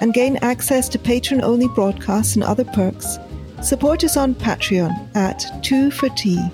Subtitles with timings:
[0.00, 3.18] and gain access to patron only broadcasts and other perks,
[3.62, 6.48] support us on Patreon at 2 for Tea.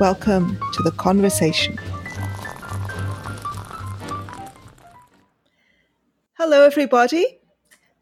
[0.00, 1.78] Welcome to the conversation.
[6.34, 7.38] Hello, everybody.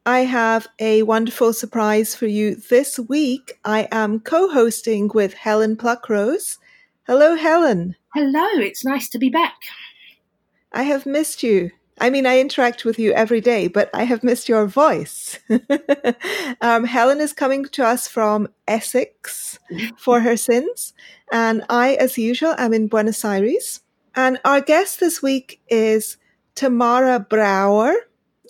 [0.05, 3.59] I have a wonderful surprise for you this week.
[3.65, 6.59] I am co hosting with Helen Pluckrose.
[7.09, 7.97] Hello, Helen.
[8.15, 9.55] Hello, it's nice to be back.
[10.73, 11.71] I have missed you.
[11.99, 15.39] I mean, I interact with you every day, but I have missed your voice.
[16.61, 19.59] um, Helen is coming to us from Essex
[19.97, 20.93] for her sins,
[21.33, 23.81] and I, as usual, am in Buenos Aires.
[24.15, 26.19] And our guest this week is
[26.55, 27.95] Tamara Brouwer.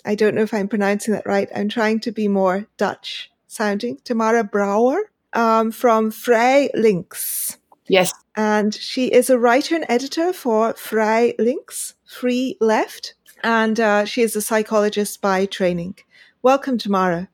[0.05, 1.49] I don't know if I'm pronouncing that right.
[1.55, 3.99] I'm trying to be more Dutch sounding.
[4.03, 7.57] Tamara Brouwer um, from Vrij Links.
[7.87, 8.13] Yes.
[8.35, 14.21] And she is a writer and editor for Vrij Links, Free Left, and uh, she
[14.21, 15.95] is a psychologist by training.
[16.41, 17.29] Welcome, Tamara.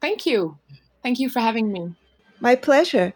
[0.00, 0.58] Thank you.
[1.02, 1.94] Thank you for having me.
[2.40, 3.14] My pleasure.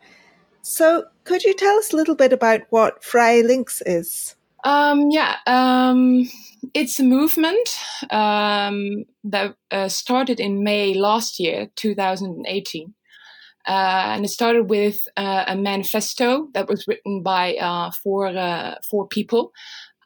[0.62, 4.37] So, could you tell us a little bit about what Vrij Links is?
[4.64, 6.28] Um, yeah, um,
[6.75, 7.69] it's a movement
[8.11, 12.94] um, that uh, started in May last year, 2018.
[13.67, 13.70] Uh,
[14.15, 19.06] and it started with uh, a manifesto that was written by uh, four uh, four
[19.06, 19.53] people,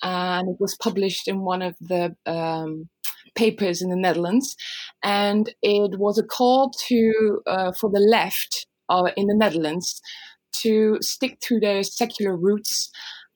[0.04, 2.88] and it was published in one of the um,
[3.34, 4.54] papers in the Netherlands.
[5.02, 8.66] And it was a call to uh, for the left
[9.16, 10.00] in the Netherlands
[10.52, 12.90] to stick to their secular roots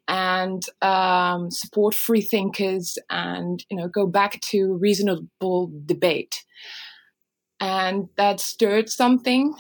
[0.07, 6.45] and um, support free thinkers and you know go back to reasonable debate
[7.61, 9.55] and that stirred something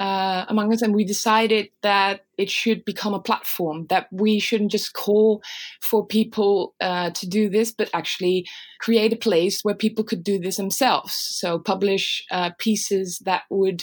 [0.00, 4.72] uh, among us, and we decided that it should become a platform that we shouldn't
[4.72, 5.42] just call
[5.80, 8.46] for people uh, to do this, but actually
[8.80, 11.14] create a place where people could do this themselves.
[11.14, 13.82] So publish uh, pieces that would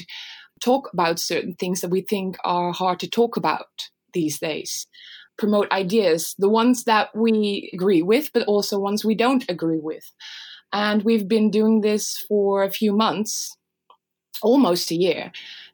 [0.61, 3.67] talk about certain things that we think are hard to talk about
[4.13, 4.87] these days
[5.37, 10.05] promote ideas, the ones that we agree with, but also ones we don't agree with.
[10.71, 13.57] And we've been doing this for a few months,
[14.43, 15.31] almost a year.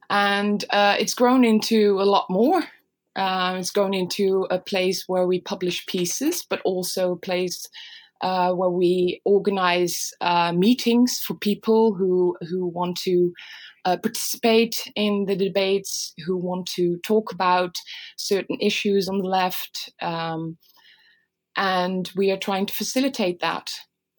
[0.09, 2.63] And uh, it's grown into a lot more.
[3.16, 7.68] Uh, it's grown into a place where we publish pieces, but also a place
[8.22, 13.34] uh, where we organize uh, meetings for people who who want to
[13.85, 17.75] uh, participate in the debates, who want to talk about
[18.17, 19.94] certain issues on the left.
[20.01, 20.57] Um,
[21.56, 23.72] and we are trying to facilitate that.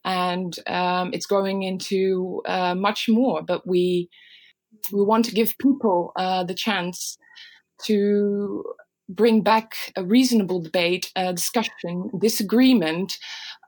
[0.04, 4.08] And um, it's growing into uh, much more, but we
[4.92, 7.18] we want to give people uh, the chance
[7.84, 8.64] to
[9.08, 13.18] bring back a reasonable debate, a discussion, disagreement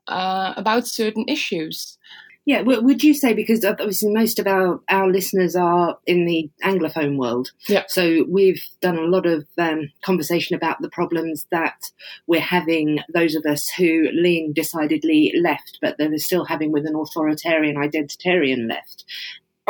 [0.08, 1.98] uh, about certain issues.
[2.46, 7.16] Yeah, would you say because obviously most of our, our listeners are in the anglophone
[7.16, 7.84] world, yeah.
[7.86, 11.90] So we've done a lot of um, conversation about the problems that
[12.26, 13.00] we're having.
[13.12, 18.68] Those of us who lean decidedly left, but they're still having with an authoritarian, identitarian
[18.68, 19.04] left.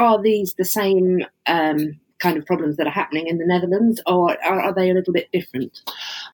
[0.00, 4.36] Are these the same um, kind of problems that are happening in the Netherlands, or
[4.44, 5.80] are, are they a little bit different?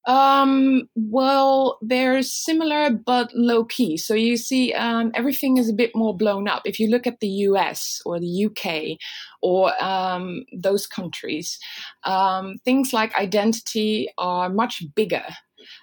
[0.07, 3.97] Um, well, they're similar but low key.
[3.97, 6.63] So you see, um, everything is a bit more blown up.
[6.65, 8.99] If you look at the US or the UK
[9.43, 11.59] or um, those countries,
[12.05, 15.25] um, things like identity are much bigger.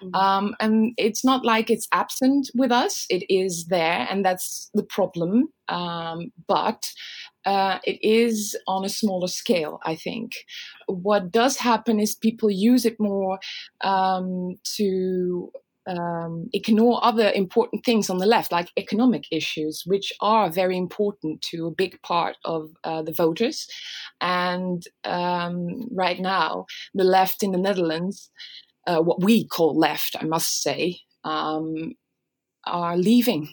[0.02, 0.14] Mm-hmm.
[0.14, 4.82] Um, and it's not like it's absent with us, it is there, and that's the
[4.82, 5.48] problem.
[5.68, 6.90] Um, but
[7.44, 10.44] uh, it is on a smaller scale, I think.
[10.86, 13.38] What does happen is people use it more
[13.82, 15.50] um, to
[15.86, 21.42] um, ignore other important things on the left, like economic issues, which are very important
[21.42, 23.68] to a big part of uh, the voters.
[24.20, 28.30] And um, right now, the left in the Netherlands,
[28.86, 31.94] uh, what we call left, I must say, um,
[32.66, 33.52] are leaving.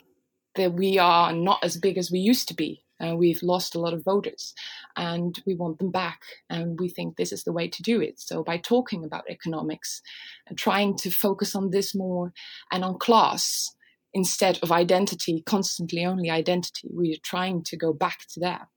[0.55, 2.83] That we are not as big as we used to be.
[3.01, 4.53] Uh, we've lost a lot of voters
[4.95, 6.21] and we want them back.
[6.49, 8.19] And we think this is the way to do it.
[8.19, 10.01] So, by talking about economics
[10.47, 12.33] and trying to focus on this more
[12.71, 13.73] and on class
[14.13, 18.67] instead of identity, constantly only identity, we are trying to go back to that.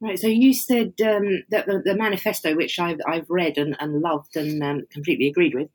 [0.00, 0.18] Right.
[0.18, 4.36] So you said um, that the, the, manifesto, which I've, I've read and, and loved
[4.36, 5.68] and um, completely agreed with,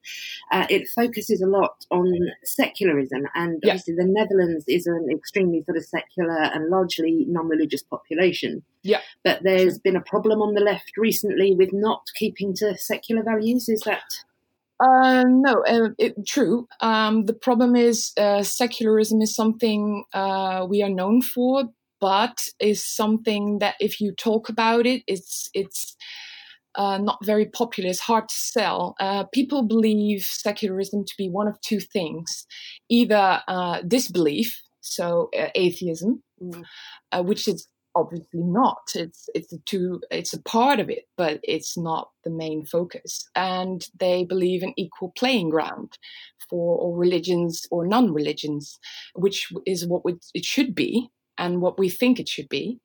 [0.49, 2.13] uh, it focuses a lot on
[2.45, 3.23] secularism.
[3.35, 3.71] And yeah.
[3.71, 8.63] obviously, the Netherlands is an extremely sort of secular and largely non religious population.
[8.81, 9.01] Yeah.
[9.25, 13.67] But there's been a problem on the left recently with not keeping to secular values.
[13.67, 14.03] Is that?
[14.79, 16.67] Uh, no, uh, it, true.
[16.79, 21.65] Um, the problem is uh, secularism is something uh, we are known for,
[22.03, 25.95] but is something that if you talk about it, it's it's
[26.75, 27.89] uh, not very popular.
[27.89, 28.95] It's hard to sell.
[28.99, 32.45] Uh, people believe secularism to be one of two things:
[32.89, 36.65] either uh, disbelief, so uh, atheism, mm.
[37.13, 38.83] Uh, which is obviously not.
[38.95, 40.01] It's it's a two.
[40.11, 43.29] It's a part of it, but it's not the main focus.
[43.33, 45.97] And they believe in equal playing ground
[46.49, 48.77] for all religions or non-religions,
[49.15, 50.03] which is what
[50.33, 52.79] it should be and what we think it should be,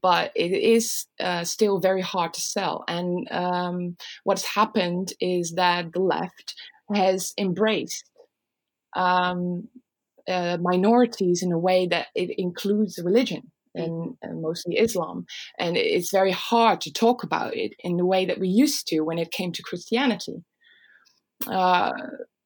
[0.00, 2.84] but it is uh, still very hard to sell.
[2.88, 6.54] And um, what's happened is that the left
[6.92, 8.04] has embraced
[8.94, 9.68] um,
[10.28, 15.26] uh, minorities in a way that it includes religion and, and, mostly Islam.
[15.58, 19.00] And it's very hard to talk about it in the way that we used to
[19.00, 20.44] when it came to Christianity.
[21.46, 21.92] Uh,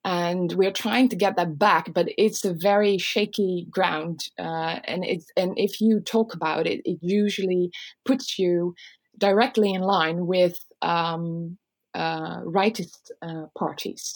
[0.06, 5.04] and we're trying to get that back but it's a very shaky ground uh, and
[5.04, 7.70] it's and if you talk about it it usually
[8.06, 8.74] puts you
[9.18, 11.58] directly in line with um,
[11.94, 14.14] uh, rightist uh, parties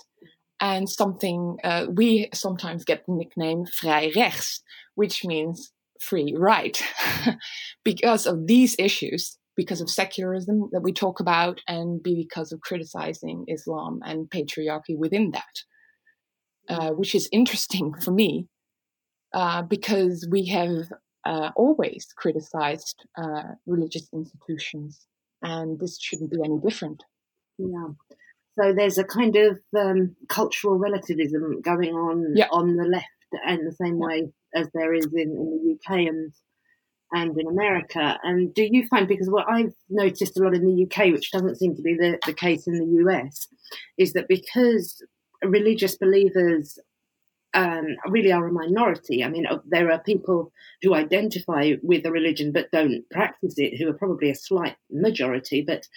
[0.61, 4.61] and something uh, we sometimes get the nickname vrij rechts
[4.95, 6.83] which means free right
[7.85, 13.45] because of these issues because of secularism that we talk about and because of criticizing
[13.49, 15.65] Islam and patriarchy within that.
[16.71, 18.47] Uh, which is interesting for me
[19.35, 20.89] uh, because we have
[21.27, 25.07] uh, always criticized uh, religious institutions,
[25.43, 27.03] and this shouldn't be any different.
[27.59, 27.89] Yeah.
[28.59, 32.47] So there's a kind of um, cultural relativism going on yeah.
[32.53, 33.07] on the left,
[33.45, 36.33] and the same way as there is in, in the UK and
[37.13, 38.17] and in America.
[38.23, 41.59] And do you find, because what I've noticed a lot in the UK, which doesn't
[41.59, 43.49] seem to be the, the case in the US,
[43.99, 45.03] is that because
[45.45, 46.79] religious believers
[47.55, 49.25] um, really are a minority.
[49.25, 50.53] I mean, uh, there are people
[50.83, 55.63] who identify with a religion but don't practice it, who are probably a slight majority,
[55.63, 55.89] but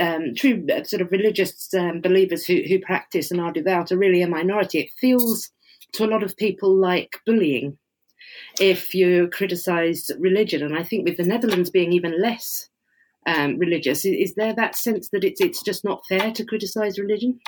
[0.00, 3.98] um, true uh, sort of religious um, believers who, who practice and are devout are
[3.98, 4.80] really a minority.
[4.80, 5.50] It feels
[5.92, 7.78] to a lot of people like bullying
[8.60, 10.62] if you criticize religion.
[10.62, 12.68] And I think with the Netherlands being even less
[13.26, 17.38] um, religious, is there that sense that it's, it's just not fair to criticize religion?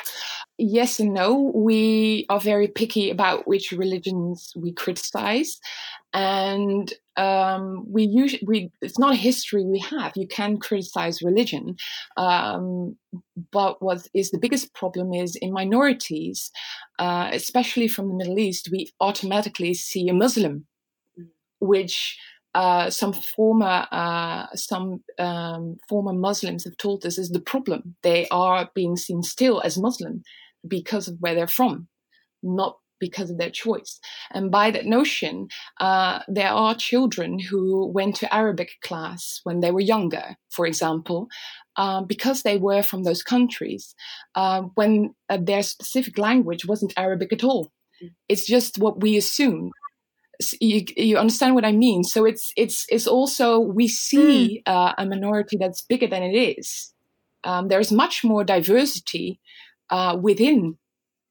[0.59, 1.53] yes and no.
[1.55, 5.59] We are very picky about which religions we criticize,
[6.13, 10.13] and um, we usually we it's not a history we have.
[10.17, 11.77] You can criticize religion,
[12.17, 12.97] um,
[13.53, 16.51] but what is the biggest problem is in minorities,
[16.99, 20.67] uh, especially from the Middle East, we automatically see a Muslim,
[21.19, 21.27] mm.
[21.61, 22.17] which
[22.55, 27.97] uh, some former uh, some um, former Muslims have told us is the problem.
[28.03, 30.23] They are being seen still as Muslim,
[30.67, 31.89] because of where they're from,
[32.43, 34.01] not because of their choice.
[34.33, 35.49] And by that notion,
[35.81, 41.29] uh, there are children who went to Arabic class when they were younger, for example,
[41.77, 43.95] um, because they were from those countries,
[44.37, 47.73] uh, when uh, their specific language wasn't Arabic at all.
[48.03, 48.11] Mm.
[48.29, 49.71] It's just what we assume.
[50.61, 52.03] You, you, understand what I mean?
[52.05, 54.95] So it's it's it's also we see mm.
[54.99, 56.93] a minority that's bigger than it is.
[57.45, 59.39] Um, there's much more diversity
[59.91, 60.79] uh, within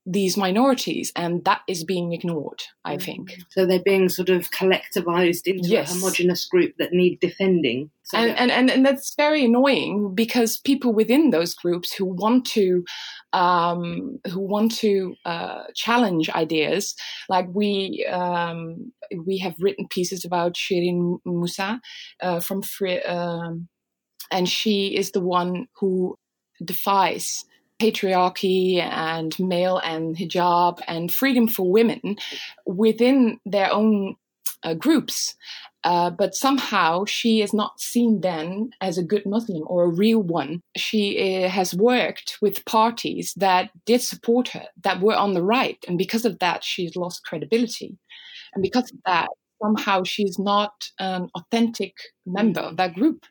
[0.05, 3.01] these minorities, and that is being ignored, I mm.
[3.01, 3.37] think.
[3.49, 5.91] So they're being sort of collectivized into yes.
[5.91, 7.89] a homogenous group that need defending.
[8.03, 12.45] So and, and, and, and, that's very annoying because people within those groups who want
[12.47, 12.83] to
[13.31, 16.95] um, who want to uh, challenge ideas,
[17.29, 18.91] like we um,
[19.25, 21.79] we have written pieces about Shirin Musa
[22.21, 23.69] uh, from Free, um,
[24.31, 26.17] and she is the one who
[26.63, 27.45] defies
[27.81, 32.17] patriarchy and male and hijab and freedom for women
[32.65, 34.15] within their own
[34.63, 35.35] uh, groups.
[35.83, 40.21] Uh, but somehow she is not seen then as a good Muslim or a real
[40.21, 40.61] one.
[40.77, 45.77] She uh, has worked with parties that did support her, that were on the right.
[45.87, 47.97] And because of that, she's lost credibility.
[48.53, 49.27] And because of that,
[49.61, 53.25] somehow she's not an authentic member of that group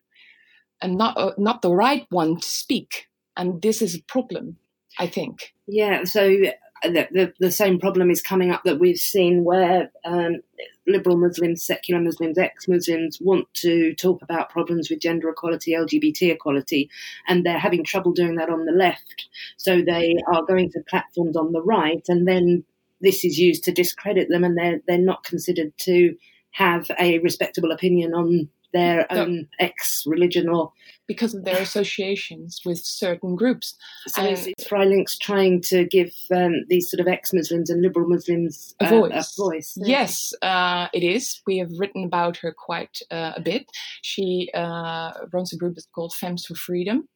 [0.82, 4.56] and not, uh, not the right one to speak and this is a problem
[4.98, 6.36] i think yeah so
[6.82, 10.40] the, the, the, same problem is coming up that we've seen where um,
[10.86, 16.32] liberal Muslims, secular Muslims, ex Muslims want to talk about problems with gender equality, LGBT
[16.32, 16.90] equality,
[17.28, 19.28] and they're having trouble doing that on the left.
[19.56, 22.64] So they are going to platforms on the right, and then
[23.00, 26.16] this is used to discredit them, and they're, they're not considered to
[26.52, 30.72] have a respectable opinion on their own ex religion or
[31.06, 33.74] because of their associations with certain groups.
[34.08, 38.08] So is, is Vrij Links trying to give um, these sort of ex-Muslims and liberal
[38.08, 39.36] Muslims uh, a voice?
[39.38, 41.42] A voice yes, uh, it is.
[41.46, 43.66] We have written about her quite uh, a bit.
[44.02, 47.08] She uh, runs a group that's called Femmes for Freedom,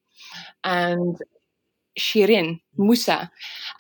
[0.65, 1.17] and
[1.99, 3.31] Shirin Musa,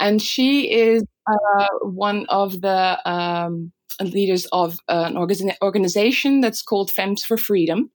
[0.00, 5.16] and she is uh, one of the um, leaders of an
[5.62, 7.90] organization that's called Femmes for Freedom.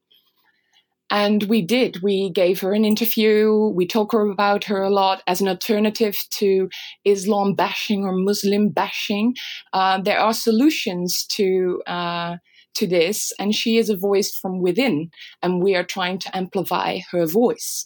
[1.12, 2.02] And we did.
[2.02, 3.70] We gave her an interview.
[3.76, 6.70] We talk about her a lot as an alternative to
[7.04, 9.36] Islam bashing or Muslim bashing.
[9.74, 12.38] Uh, there are solutions to uh,
[12.76, 15.10] to this, and she is a voice from within,
[15.42, 17.86] and we are trying to amplify her voice.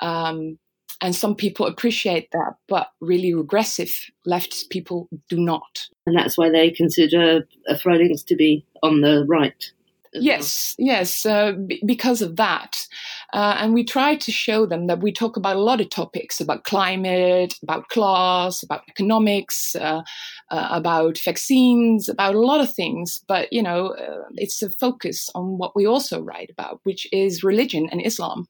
[0.00, 0.58] Um,
[1.00, 3.92] and some people appreciate that, but really regressive
[4.26, 5.88] leftist people do not.
[6.06, 9.72] And that's why they consider Vrij Links to be on the right.
[10.12, 10.86] Yes, well.
[10.86, 12.86] yes, uh, b- because of that.
[13.34, 16.40] Uh, and we try to show them that we talk about a lot of topics
[16.40, 20.02] about climate, about class, about economics, uh,
[20.50, 23.20] uh about vaccines, about a lot of things.
[23.28, 27.44] But, you know, uh, it's a focus on what we also write about, which is
[27.44, 28.46] religion and Islam.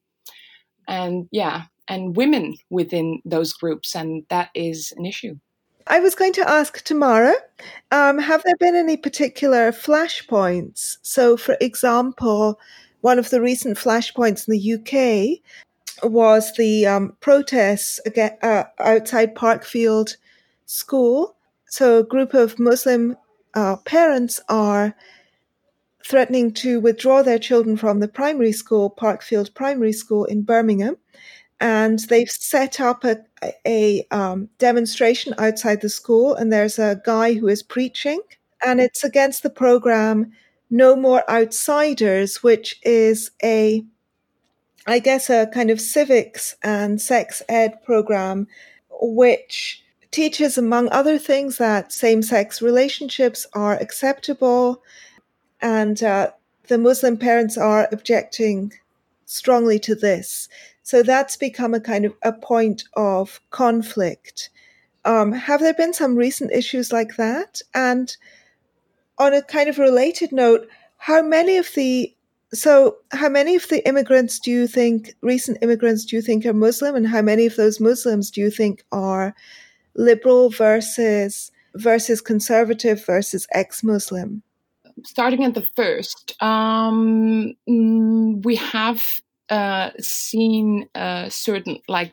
[0.87, 5.37] And yeah, and women within those groups, and that is an issue.
[5.89, 7.35] I was going to ask Tamara,
[7.93, 10.99] um, have there been any particular flashpoints?
[11.03, 12.59] So, for example,
[13.03, 18.01] one of the recent flashpoints in the UK was the um, protests
[18.43, 20.17] uh, outside Parkfield
[20.67, 21.37] School.
[21.67, 23.17] So, a group of Muslim
[23.55, 24.95] uh, parents are
[26.05, 30.97] threatening to withdraw their children from the primary school, Parkfield Primary School in Birmingham,
[31.61, 33.19] and they've set up a,
[33.67, 38.21] a um, demonstration outside the school and there's a guy who is preaching
[38.65, 40.33] and it's against the program
[40.71, 43.85] no more outsiders which is a
[44.87, 48.47] i guess a kind of civics and sex ed program
[49.01, 54.83] which teaches among other things that same-sex relationships are acceptable
[55.61, 56.31] and uh,
[56.69, 58.73] the muslim parents are objecting
[59.27, 60.49] strongly to this
[60.87, 64.51] so that's become a kind of a point of conflict.
[65.05, 67.61] Um, have there been some recent issues like that?
[67.75, 68.17] And
[69.19, 70.69] on a kind of related note,
[70.99, 72.15] how many of the
[72.55, 76.53] so how many of the immigrants do you think recent immigrants do you think are
[76.53, 79.35] Muslim, and how many of those Muslims do you think are
[79.97, 84.45] liberal versus versus conservative versus ex-Muslim?
[85.05, 89.03] Starting at the first, um, mm, we have
[89.51, 92.13] uh, seen uh, certain like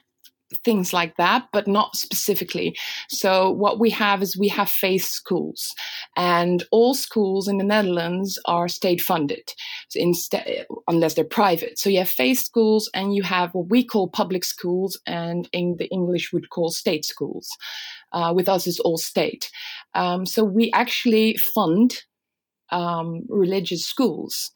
[0.64, 2.76] things like that, but not specifically.
[3.10, 5.74] So what we have is we have faith schools,
[6.16, 9.54] and all schools in the Netherlands are state funded,
[9.96, 11.80] instead unless they're private.
[11.80, 15.78] So you have faith schools, and you have what we call public schools, and in
[15.78, 17.50] the English would call state schools.
[18.12, 19.50] Uh, with us, it's all state.
[19.96, 22.04] Um, so we actually fund
[22.74, 24.52] um, religious schools.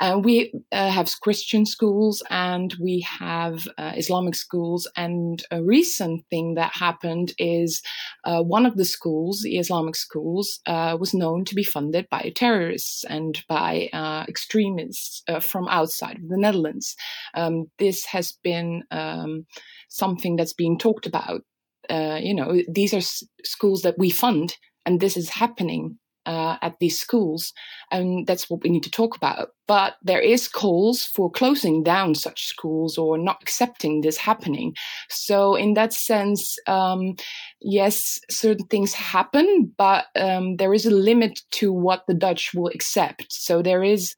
[0.00, 4.88] Uh, we uh, have Christian schools and we have uh, Islamic schools.
[4.96, 7.82] And a recent thing that happened is
[8.24, 12.32] uh, one of the schools, the Islamic schools, uh, was known to be funded by
[12.34, 16.96] terrorists and by uh, extremists from outside of the Netherlands.
[17.34, 19.46] Um, this has been um,
[19.88, 21.42] something that's being talked about.
[21.88, 26.78] you know, these are s- schools that we fund, and this is happening uh, at
[26.78, 27.52] these schools,
[27.90, 29.50] and that's what we need to talk about.
[29.66, 34.74] But there is calls for closing down such schools or not accepting this happening.
[35.08, 37.16] So, in that sense, um,
[37.60, 42.68] yes, certain things happen, but um, there is a limit to what the Dutch will
[42.68, 43.32] accept.
[43.32, 44.14] So there is.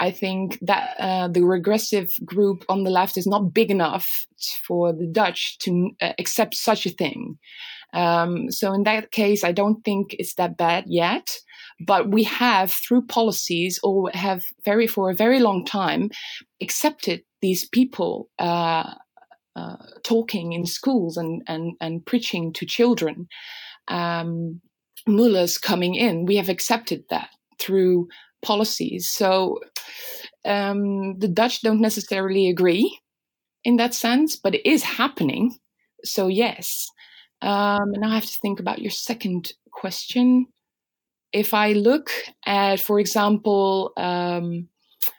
[0.00, 4.28] I think that uh, the regressive group on the left is not big enough
[4.64, 7.36] for the Dutch to uh, accept such a thing.
[7.94, 11.36] Um, so in that case, I don't think it's that bad yet.
[11.80, 16.10] But we have, through policies, or have very for a very long time,
[16.60, 18.94] accepted these people uh,
[19.54, 23.28] uh, talking in schools and and and preaching to children.
[23.86, 24.60] Um,
[25.06, 28.08] mullahs coming in, we have accepted that through
[28.42, 29.08] policies.
[29.08, 29.58] So
[30.44, 32.98] um, the Dutch don't necessarily agree
[33.64, 35.56] in that sense, but it is happening.
[36.04, 36.86] So yes,
[37.42, 40.46] Um, and I have to think about your second question.
[41.32, 42.10] If I look
[42.46, 44.68] at, for example, um,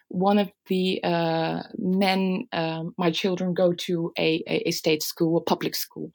[0.10, 5.42] one of the uh, men, um, my children go to a, a, state school, a
[5.42, 6.12] public school,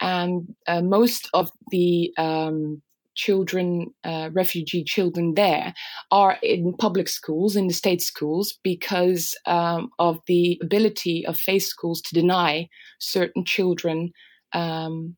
[0.00, 2.82] and uh, most of the um,
[3.14, 5.72] children, uh, refugee children there,
[6.10, 11.64] are in public schools, in the state schools, because um, of the ability of faith
[11.64, 14.10] schools to deny certain children
[14.52, 15.16] um,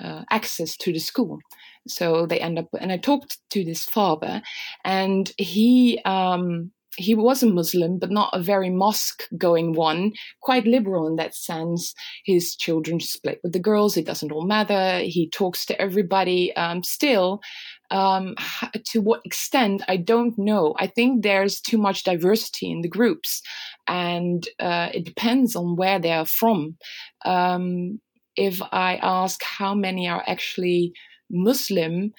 [0.00, 1.38] uh, access to the school.
[1.86, 4.42] So they end up, and I talked to this father,
[4.84, 10.12] and he um, he was a Muslim, but not a very mosque going one,
[10.42, 11.94] quite liberal in that sense.
[12.24, 14.98] His children split with the girls, it doesn't all matter.
[15.04, 16.54] He talks to everybody.
[16.56, 17.40] Um, still,
[17.90, 18.34] um,
[18.86, 20.74] to what extent, I don't know.
[20.78, 23.42] I think there's too much diversity in the groups,
[23.86, 26.76] and uh, it depends on where they are from.
[27.24, 28.00] Um,
[28.38, 30.92] if I ask how many are actually
[31.30, 32.12] Muslim,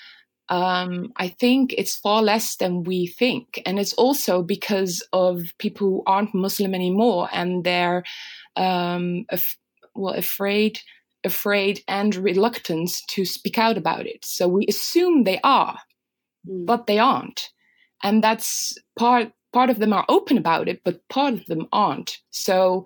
[0.49, 3.61] um, I think it's far less than we think.
[3.65, 8.03] And it's also because of people who aren't Muslim anymore and they're
[8.55, 9.57] um, af-
[9.95, 10.79] well afraid
[11.25, 14.23] afraid and reluctant to speak out about it.
[14.23, 15.77] So we assume they are,
[16.47, 16.65] mm.
[16.65, 17.49] but they aren't.
[18.03, 22.19] And that's part part of them are open about it, but part of them aren't.
[22.29, 22.85] So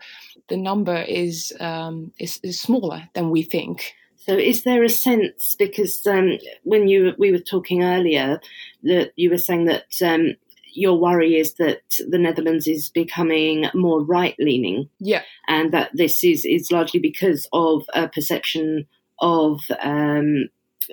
[0.49, 3.93] the number is um, is, is smaller than we think.
[4.17, 8.39] So, is there a sense because um, when you we were talking earlier
[8.83, 10.35] that you were saying that um,
[10.73, 16.23] your worry is that the Netherlands is becoming more right leaning, yeah, and that this
[16.23, 18.87] is is largely because of a perception
[19.19, 20.49] of um,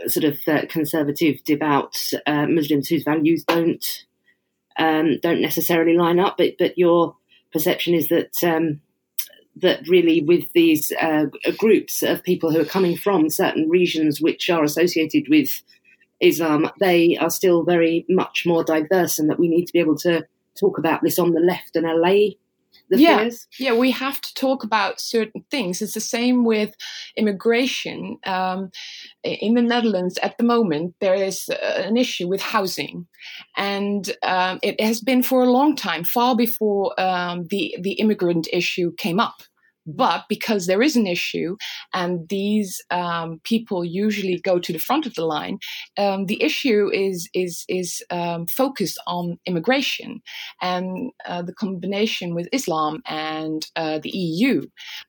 [0.07, 4.05] sort of uh, conservative, devout uh, Muslims whose values don't
[4.77, 7.17] um, don't necessarily line up, but but your
[7.53, 8.81] perception is that um,
[9.57, 11.27] that really with these uh,
[11.59, 15.63] groups of people who are coming from certain regions which are associated with
[16.21, 19.97] Islam, they are still very much more diverse, and that we need to be able
[19.99, 20.27] to
[20.59, 22.37] talk about this on the left and allay
[22.91, 23.19] the yeah.
[23.19, 23.47] fears.
[23.59, 25.81] Yeah, we have to talk about certain things.
[25.81, 26.75] It's the same with
[27.17, 28.19] immigration.
[28.27, 28.71] Um,
[29.23, 33.07] in the Netherlands at the moment, there is uh, an issue with housing,
[33.57, 38.49] and um, it has been for a long time, far before um, the the immigrant
[38.53, 39.43] issue came up.
[39.97, 41.57] But because there is an issue,
[41.93, 45.59] and these um, people usually go to the front of the line,
[45.99, 50.21] um, the issue is is is um, focused on immigration
[50.63, 54.63] and uh, the combination with Islam and uh, the EU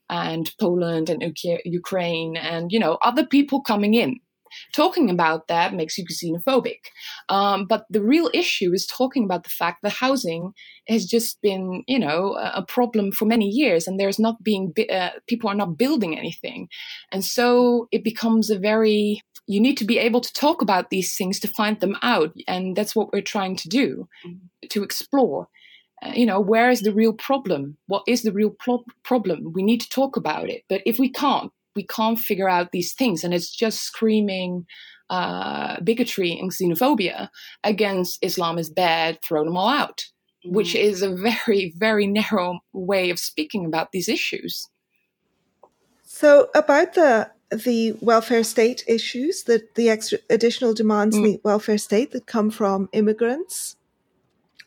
[0.09, 1.21] and Poland and
[1.65, 4.19] Ukraine and you know other people coming in
[4.73, 6.79] Talking about that makes you xenophobic.
[7.29, 10.53] Um, but the real issue is talking about the fact that housing
[10.87, 15.09] has just been, you know, a problem for many years, and there's not being uh,
[15.27, 16.67] people are not building anything,
[17.11, 21.15] and so it becomes a very you need to be able to talk about these
[21.15, 24.67] things to find them out, and that's what we're trying to do, mm-hmm.
[24.69, 25.47] to explore.
[26.03, 27.77] Uh, you know, where is the real problem?
[27.87, 29.51] What is the real pro- problem?
[29.53, 30.63] We need to talk about it.
[30.67, 34.65] But if we can't, we can't figure out these things and it's just screaming
[35.09, 37.29] uh, bigotry and xenophobia
[37.63, 40.05] against islam is bad throw them all out
[40.45, 40.51] mm.
[40.51, 44.69] which is a very very narrow way of speaking about these issues
[46.03, 51.19] so about the the welfare state issues that the extra additional demands mm.
[51.19, 53.75] in the welfare state that come from immigrants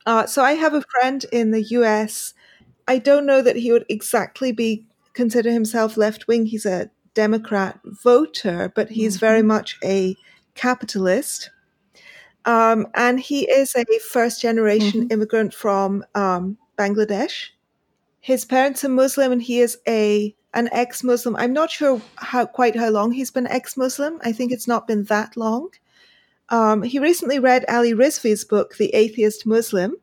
[0.05, 2.35] uh, so i have a friend in the us
[2.87, 6.47] i don't know that he would exactly be consider himself left wing.
[6.47, 9.27] He's a Democrat voter, but he's mm-hmm.
[9.27, 10.17] very much a
[10.55, 11.51] capitalist.
[12.45, 15.13] Um, and he is a first generation mm-hmm.
[15.13, 17.49] immigrant from um, Bangladesh.
[18.21, 21.37] His parents are Muslim, and he is a an ex Muslim.
[21.37, 24.21] I'm not sure how quite how long he's been ex Muslim.
[24.23, 25.71] I think it's not been that long.
[26.51, 29.97] Um, he recently read Ali Rizvi's book, The Atheist Muslim,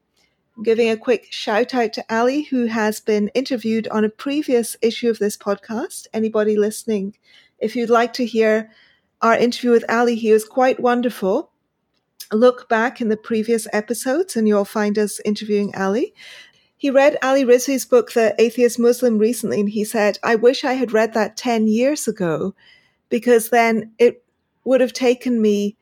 [0.64, 5.10] giving a quick shout out to Ali, who has been interviewed on a previous issue
[5.10, 6.08] of this podcast.
[6.14, 7.16] Anybody listening,
[7.60, 8.72] if you'd like to hear
[9.22, 11.52] our interview with Ali, he was quite wonderful.
[12.32, 16.14] Look back in the previous episodes and you'll find us interviewing Ali.
[16.78, 20.74] He read Ali Rizvi's book, The Atheist Muslim, recently, and he said, I wish I
[20.74, 22.56] had read that 10 years ago
[23.10, 24.24] because then it
[24.64, 25.78] would have taken me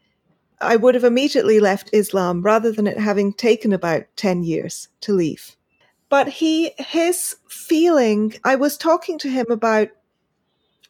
[0.61, 5.13] I would have immediately left Islam rather than it having taken about 10 years to
[5.13, 5.55] leave.
[6.09, 9.89] But he, his feeling, I was talking to him about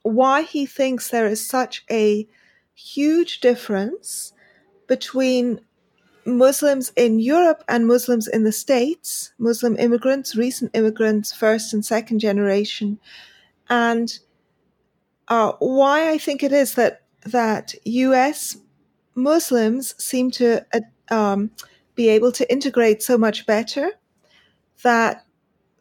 [0.01, 2.27] why he thinks there is such a
[2.73, 4.33] huge difference
[4.87, 5.59] between
[6.25, 12.19] Muslims in Europe and Muslims in the States, Muslim immigrants, recent immigrants, first and second
[12.19, 12.99] generation,
[13.69, 14.19] and
[15.27, 18.57] uh, why I think it is that that US
[19.23, 21.51] Muslims seem to uh, um,
[21.95, 23.91] be able to integrate so much better
[24.83, 25.25] that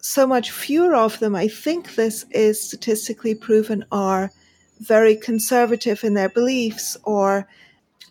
[0.00, 4.30] so much fewer of them, I think this is statistically proven, are
[4.80, 7.48] very conservative in their beliefs, or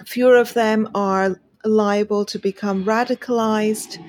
[0.06, 4.04] fewer of them are liable to become radicalized.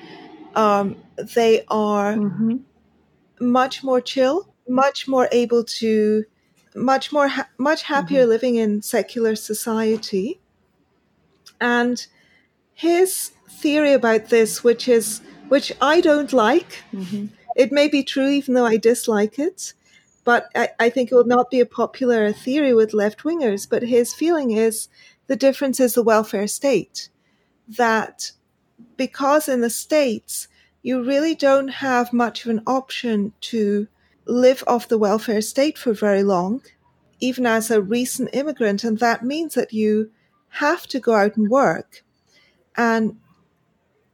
[0.55, 2.57] Um, they are mm-hmm.
[3.39, 6.25] much more chill, much more able to,
[6.75, 8.29] much more, ha- much happier mm-hmm.
[8.29, 10.39] living in secular society.
[11.61, 12.05] And
[12.73, 17.27] his theory about this, which is, which I don't like, mm-hmm.
[17.55, 19.73] it may be true even though I dislike it,
[20.23, 23.67] but I, I think it will not be a popular theory with left wingers.
[23.69, 24.87] But his feeling is
[25.27, 27.09] the difference is the welfare state.
[27.67, 28.31] That
[28.97, 30.47] because in the States,
[30.81, 33.87] you really don't have much of an option to
[34.25, 36.61] live off the welfare state for very long,
[37.19, 38.83] even as a recent immigrant.
[38.83, 40.11] And that means that you
[40.49, 42.03] have to go out and work.
[42.75, 43.17] And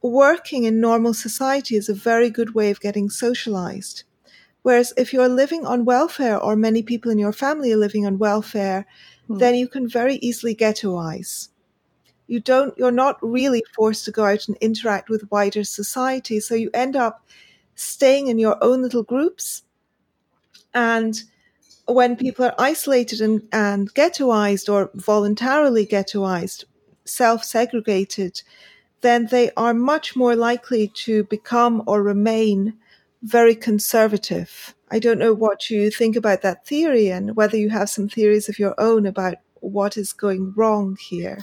[0.02, 4.04] working in normal society is a very good way of getting socialized.
[4.62, 8.18] Whereas if you're living on welfare or many people in your family are living on
[8.18, 8.86] welfare,
[9.28, 9.38] mm.
[9.38, 11.48] then you can very easily ghettoize.
[12.26, 16.40] You don't, you're not really forced to go out and interact with wider society.
[16.40, 17.24] So you end up
[17.76, 19.62] staying in your own little groups.
[20.74, 21.22] And
[21.86, 26.64] when people are isolated and, and ghettoized or voluntarily ghettoized,
[27.04, 28.42] self segregated,
[29.02, 32.74] then they are much more likely to become or remain
[33.22, 34.74] very conservative.
[34.90, 38.48] I don't know what you think about that theory and whether you have some theories
[38.48, 41.38] of your own about what is going wrong here.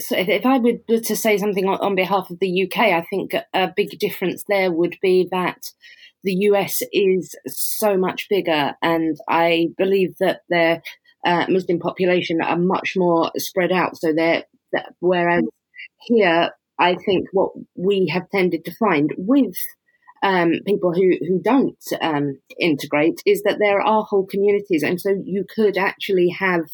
[0.00, 3.72] So if I were to say something on behalf of the UK, I think a
[3.74, 5.72] big difference there would be that
[6.26, 10.82] the US is so much bigger, and I believe that their
[11.24, 13.96] uh, Muslim population are much more spread out.
[13.96, 14.44] So they're
[15.00, 15.44] whereas
[16.00, 19.56] here, I think what we have tended to find with
[20.22, 25.10] um, people who who don't um, integrate is that there are whole communities, and so
[25.24, 26.64] you could actually have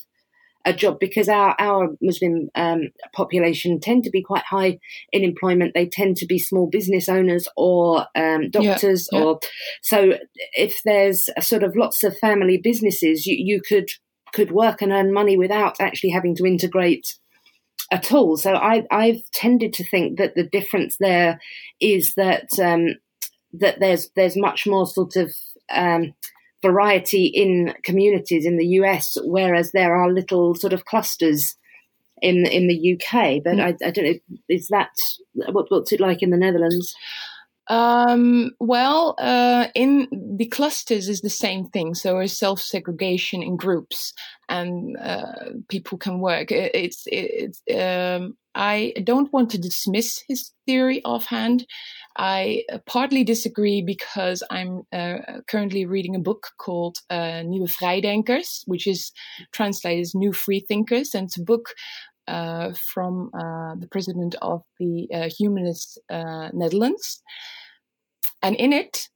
[0.65, 4.79] a job because our our Muslim um, population tend to be quite high
[5.13, 5.73] in employment.
[5.75, 9.25] They tend to be small business owners or um, doctors, yeah, yeah.
[9.25, 9.41] or
[9.83, 10.13] so.
[10.55, 13.91] If there's sort of lots of family businesses, you you could
[14.33, 17.19] could work and earn money without actually having to integrate
[17.91, 18.37] at all.
[18.37, 21.39] So I, I've tended to think that the difference there
[21.81, 22.97] is that um,
[23.53, 25.33] that there's there's much more sort of
[25.71, 26.15] um,
[26.63, 31.57] variety in communities in the US, whereas there are little sort of clusters
[32.21, 33.43] in in the UK.
[33.45, 33.63] But mm.
[33.63, 34.91] I, I, don't know, is that
[35.35, 36.95] what, what's it like in the Netherlands?
[37.69, 41.95] Um, well, uh, in the clusters is the same thing.
[41.95, 44.13] So a self segregation in groups,
[44.49, 46.51] and uh, people can work.
[46.51, 47.63] It, it's it's.
[47.75, 51.67] Um, I don't want to dismiss his theory offhand.
[52.17, 58.63] I uh, partly disagree because I'm uh, currently reading a book called uh, Nieuwe Vrijdenkers,
[58.67, 59.13] which is
[59.53, 61.75] translated as New Freethinkers, and it's a book
[62.29, 67.21] uh, from uh, the president of the uh, Humanist uh, Netherlands.
[68.43, 69.09] And in it,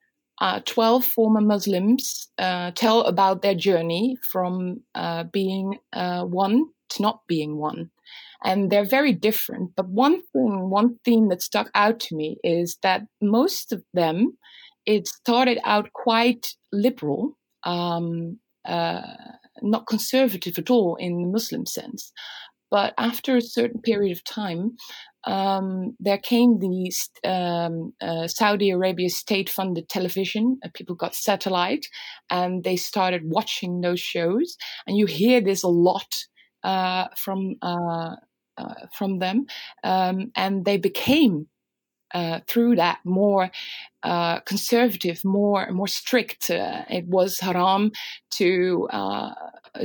[0.64, 4.82] 12 former Muslims tell about their journey from
[5.32, 7.90] being one to not being one
[8.44, 9.72] and they're very different.
[9.76, 14.36] But one thing, one theme that stuck out to me is that most of them,
[14.84, 19.02] it started out quite liberal, um, uh,
[19.62, 22.12] not conservative at all in the Muslim sense.
[22.70, 24.76] But after a certain period of time,
[25.24, 26.92] um, there came the
[27.24, 30.58] um, uh, Saudi Arabia state funded television.
[30.64, 31.86] Uh, people got satellite
[32.30, 34.56] and they started watching those shows.
[34.86, 36.14] And you hear this a lot
[36.62, 38.16] uh, from uh,
[38.92, 39.46] from them,
[39.84, 41.46] um, and they became
[42.14, 43.50] uh, through that more
[44.02, 46.50] uh, conservative, more more strict.
[46.50, 47.90] Uh, it was haram
[48.30, 49.34] to uh,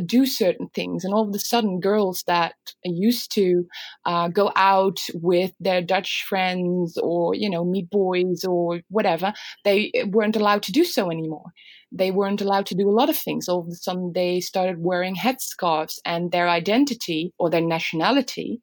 [0.06, 2.54] do certain things, and all of a sudden, girls that
[2.84, 3.66] used to
[4.06, 9.92] uh, go out with their Dutch friends or you know meet boys or whatever, they
[10.08, 11.52] weren't allowed to do so anymore.
[11.92, 13.50] They weren't allowed to do a lot of things.
[13.50, 18.62] All of a sudden, they started wearing headscarves, and their identity or their nationality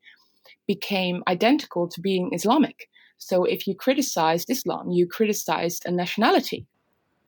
[0.68, 2.88] became identical to being Islamic.
[3.19, 6.67] So if you criticized Islam, you criticized a nationality,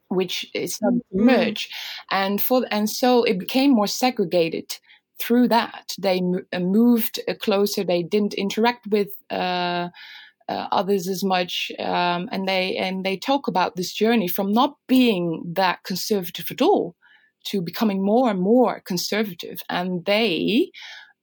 [0.09, 1.25] which is not mm-hmm.
[1.25, 1.71] merge,
[2.11, 4.79] and for and so it became more segregated
[5.21, 5.95] through that.
[5.99, 6.23] They
[6.53, 7.85] uh, moved uh, closer.
[7.85, 9.09] They didn't interact with.
[9.31, 9.91] Uh,
[10.49, 14.75] uh, others as much, um, and they and they talk about this journey from not
[14.89, 16.97] being that conservative at all
[17.45, 20.73] to becoming more and more conservative, and they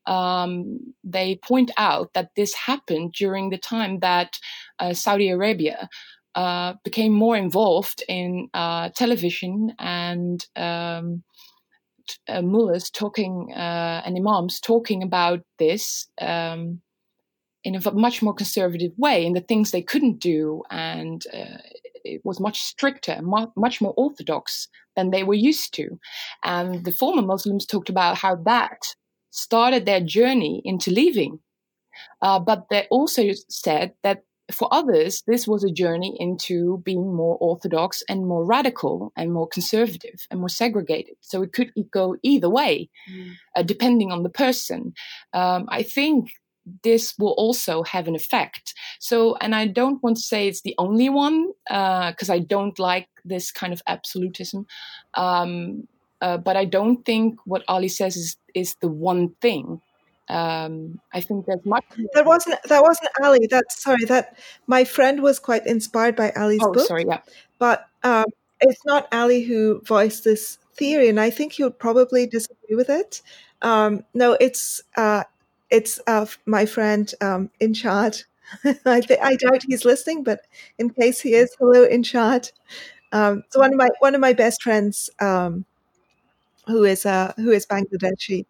[0.07, 4.37] um, they point out that this happened during the time that
[4.79, 5.89] uh, Saudi Arabia
[6.35, 11.23] uh, became more involved in uh, television and um,
[12.29, 16.81] uh, mullahs talking uh, and imams talking about this um,
[17.63, 21.57] in a much more conservative way in the things they couldn't do and uh,
[22.05, 23.19] it was much stricter
[23.55, 25.99] much more orthodox than they were used to.
[26.43, 28.95] And the former muslims talked about how that
[29.37, 31.39] started their journey into leaving
[32.21, 37.37] uh, but they also said that for others, this was a journey into being more
[37.41, 41.15] orthodox and more radical and more conservative and more segregated.
[41.19, 43.33] So it could go either way, mm.
[43.55, 44.93] uh, depending on the person.
[45.33, 46.29] Um, I think
[46.83, 48.73] this will also have an effect.
[48.99, 52.77] So, and I don't want to say it's the only one because uh, I don't
[52.79, 54.65] like this kind of absolutism.
[55.15, 55.87] Um,
[56.21, 59.81] uh, but I don't think what Ali says is is the one thing
[60.29, 61.85] um, I think there's much.
[62.13, 63.47] That wasn't that wasn't Ali.
[63.47, 64.03] That sorry.
[64.05, 66.87] That my friend was quite inspired by Ali's oh, book.
[66.87, 67.21] sorry, yeah.
[67.59, 68.25] But um,
[68.59, 72.89] it's not Ali who voiced this theory, and I think he would probably disagree with
[72.89, 73.21] it.
[73.61, 75.23] Um, no, it's uh,
[75.69, 78.25] it's uh, my friend um, Inshad.
[78.85, 80.41] I, th- I doubt he's listening, but
[80.77, 82.51] in case he is, hello Inshad.
[83.13, 85.65] Um, so one of my one of my best friends, um,
[86.67, 88.45] who is uh, who is Bangladeshi,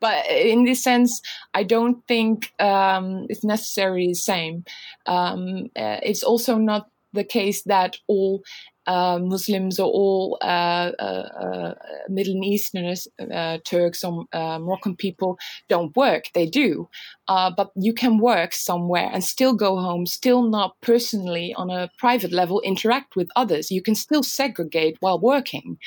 [0.00, 1.20] but in this sense,
[1.54, 4.64] I don't think um, it's necessarily the same.
[5.06, 8.42] Um, uh, it's also not the case that all
[8.90, 11.74] uh, Muslims or all uh, uh, uh
[12.08, 16.24] Middle Easterners, uh, Turks or Moroccan people don't work.
[16.34, 16.88] They do.
[17.28, 22.32] but you can work somewhere and still go home, still not personally on a private
[22.32, 23.70] level interact with others.
[23.70, 25.78] You can still segregate while working.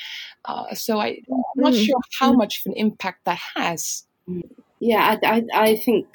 [0.72, 1.84] so I, am not mm-hmm.
[1.84, 4.04] sure how much of an impact that has.
[4.80, 6.06] Yeah, I, I, I think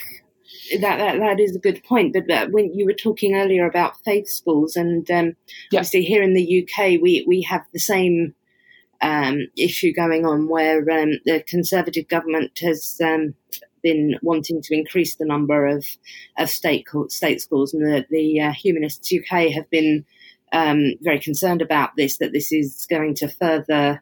[0.79, 2.15] that, that that is a good point.
[2.27, 5.35] But, when you were talking earlier about faith schools, and um,
[5.71, 5.79] yeah.
[5.79, 8.33] obviously here in the UK, we we have the same
[9.01, 13.35] um, issue going on where um, the Conservative government has um,
[13.81, 15.85] been wanting to increase the number of
[16.37, 20.05] of state state schools, and the the uh, Humanists UK have been
[20.51, 22.17] um, very concerned about this.
[22.17, 24.01] That this is going to further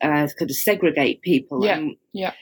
[0.00, 1.64] uh, kind of segregate people.
[1.64, 2.32] Yeah, and, yeah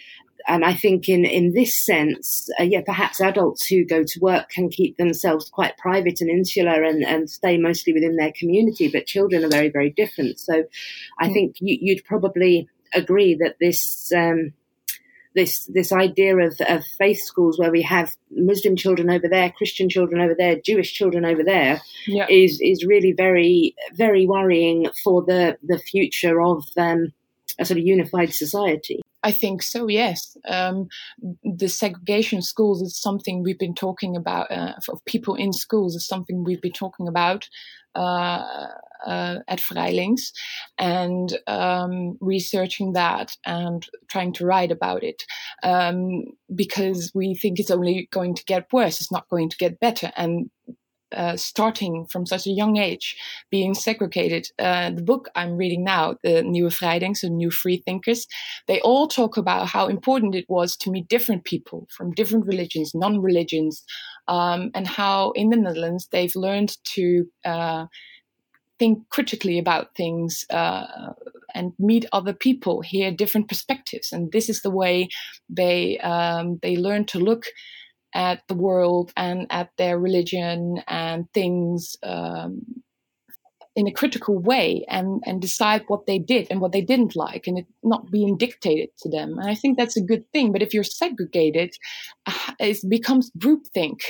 [0.46, 4.50] and I think in in this sense, uh, yeah, perhaps adults who go to work
[4.50, 9.06] can keep themselves quite private and insular and, and stay mostly within their community, but
[9.06, 10.38] children are very very different.
[10.38, 10.64] So,
[11.20, 11.32] I mm.
[11.32, 14.12] think you, would probably agree that this.
[14.14, 14.52] Um,
[15.34, 19.88] this this idea of, of faith schools where we have Muslim children over there, Christian
[19.88, 22.26] children over there, Jewish children over there, yeah.
[22.28, 27.12] is is really very very worrying for the the future of um,
[27.58, 29.01] a sort of unified society.
[29.22, 30.36] I think so, yes.
[30.48, 30.88] Um,
[31.44, 36.06] the segregation schools is something we've been talking about, uh, of people in schools is
[36.06, 37.48] something we've been talking about
[37.94, 38.66] uh,
[39.06, 40.32] uh, at Vrij Links
[40.78, 45.24] and um, researching that and trying to write about it
[45.62, 49.80] um, because we think it's only going to get worse, it's not going to get
[49.80, 50.12] better.
[50.16, 50.50] And
[51.14, 53.16] uh, starting from such a young age,
[53.50, 54.48] being segregated.
[54.58, 58.26] Uh, the book I'm reading now, the Nieuwe Vrijdenks, so New Free Thinkers,
[58.66, 62.94] they all talk about how important it was to meet different people from different religions,
[62.94, 63.84] non-religions,
[64.28, 67.86] um, and how in the Netherlands they've learned to uh,
[68.78, 71.12] think critically about things uh,
[71.54, 75.08] and meet other people, hear different perspectives, and this is the way
[75.48, 77.44] they um, they learn to look
[78.14, 82.82] at the world and at their religion and things um,
[83.74, 87.46] in a critical way and, and decide what they did and what they didn't like
[87.46, 89.38] and it not being dictated to them.
[89.38, 90.52] And I think that's a good thing.
[90.52, 91.74] But if you're segregated,
[92.26, 94.00] uh, it becomes groupthink.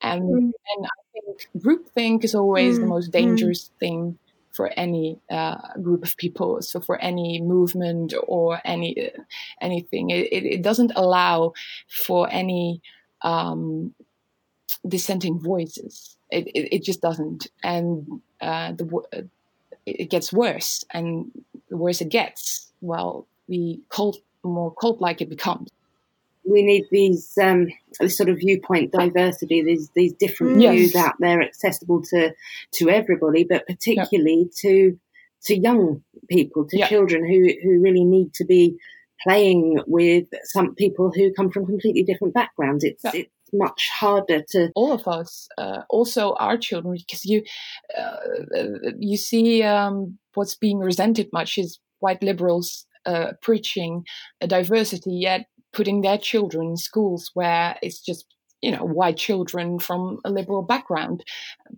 [0.00, 0.50] And, mm.
[0.76, 2.80] and I think groupthink is always mm.
[2.80, 3.12] the most mm.
[3.12, 3.78] dangerous mm.
[3.78, 4.18] thing
[4.52, 9.22] for any uh, group of people, so for any movement or any uh,
[9.60, 10.10] anything.
[10.10, 11.54] It, it, it, doesn't allow
[11.88, 12.82] for any
[13.22, 13.94] um,
[14.86, 16.16] dissenting voices.
[16.30, 19.28] It, it, just doesn't, and uh, the
[19.84, 21.30] it gets worse, and
[21.68, 25.68] the worse it gets, well, the cult more cult-like it becomes
[26.44, 27.68] we need these um,
[28.00, 30.74] this sort of viewpoint diversity, these these different yes.
[30.74, 32.34] views out there, accessible to
[32.72, 34.60] to everybody, but particularly yeah.
[34.60, 34.98] to
[35.44, 36.88] to young people, to yeah.
[36.88, 38.76] children who who really need to be
[39.22, 42.84] playing with some people who come from completely different backgrounds.
[42.84, 43.12] It's yeah.
[43.14, 47.42] it's much harder to all of us, uh, also our children, because you
[47.96, 48.16] uh,
[48.98, 54.04] you see um, what's being resented much is white liberals uh, preaching
[54.40, 58.26] a diversity, yet putting their children in schools where it's just
[58.60, 61.24] you know white children from a liberal background.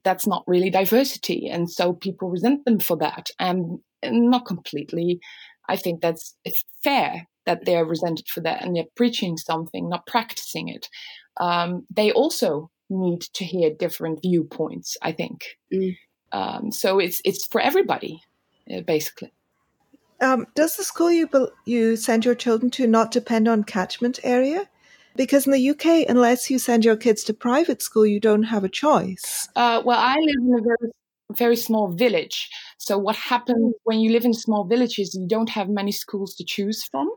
[0.03, 3.31] That's not really diversity and so people resent them for that.
[3.39, 5.21] And not completely.
[5.69, 10.07] I think that's it's fair that they're resented for that and they're preaching something not
[10.07, 10.89] practicing it.
[11.39, 15.57] Um, they also need to hear different viewpoints i think.
[15.73, 15.97] Mm.
[16.33, 18.21] um, so it's it's for everybody
[18.73, 19.33] uh, basically
[20.21, 21.29] um, does the school you
[21.65, 24.69] you send your children to not depend on catchment area
[25.17, 28.65] because in the UK, unless you send your kids to private school, you don't have
[28.65, 29.49] a choice.
[29.55, 30.93] Uh, well, I live in a very
[31.33, 32.49] very small village.
[32.79, 36.45] So what happens when you live in small villages, you don't have many schools to
[36.45, 37.11] choose from.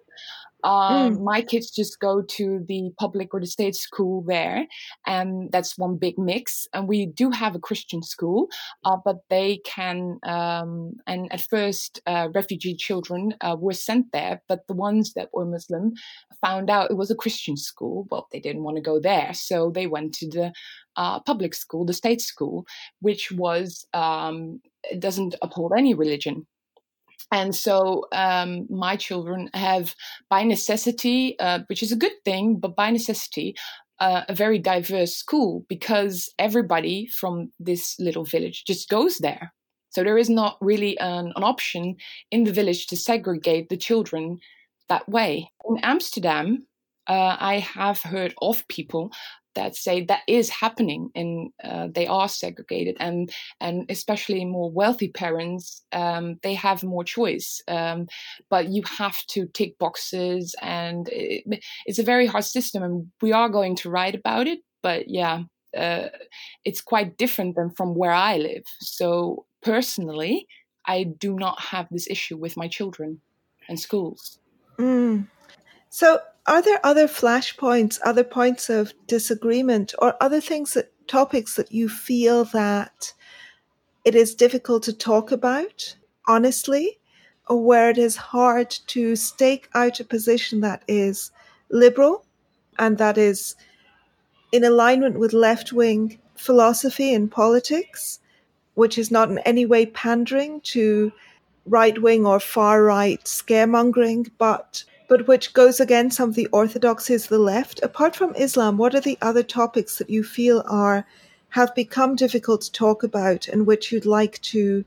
[0.64, 1.24] Um, mm.
[1.24, 4.66] My kids just go to the public or the state school there,
[5.06, 6.68] and that's one big mix.
[6.74, 8.48] And we do have a Christian school,
[8.84, 10.20] uh, but they can.
[10.24, 15.30] Um, and at first, uh, refugee children uh, were sent there, but the ones that
[15.34, 15.94] were Muslim
[16.42, 18.08] found out it was a Christian school.
[18.10, 20.54] Well, they didn't want to go there, so they went to the
[20.96, 22.66] uh, public school, the state school,
[23.02, 24.60] which was um,
[25.00, 26.46] doesn't uphold any religion.
[27.32, 29.96] And so um, my children have,
[30.30, 33.56] by necessity, uh, which is a good thing, but by necessity,
[34.00, 39.54] uh, a very diverse school because everybody from this little village just goes there.
[39.90, 41.96] So there is not really an, an option
[42.32, 44.38] in the village to segregate the children
[44.90, 45.52] that way.
[45.68, 46.68] In Amsterdam,
[47.08, 49.12] uh, I have heard of people
[49.58, 55.10] that say that is happening and uh, they are segregated and and especially more wealthy
[55.10, 58.08] parents um, they have more choice um,
[58.50, 61.44] but you have to tick boxes and it,
[61.88, 65.42] it's a very hard system and we are going to write about it but yeah
[65.76, 66.08] uh,
[66.64, 70.46] it's quite different than from where i live so personally
[70.86, 73.20] i do not have this issue with my children
[73.68, 74.38] and schools
[74.78, 75.28] mm.
[75.90, 81.72] so are there other flashpoints, other points of disagreement, or other things that topics that
[81.72, 83.14] you feel that
[84.06, 85.96] it is difficult to talk about
[86.28, 87.00] honestly,
[87.48, 91.32] or where it is hard to stake out a position that is
[91.70, 92.26] liberal
[92.78, 93.56] and that is
[94.52, 98.20] in alignment with left wing philosophy and politics,
[98.76, 101.12] which is not in any way pandering to
[101.66, 107.24] right wing or far right scaremongering, but but which goes against some of the orthodoxies
[107.24, 107.82] of the left.
[107.82, 111.06] Apart from Islam, what are the other topics that you feel are
[111.50, 114.84] have become difficult to talk about and which you'd like to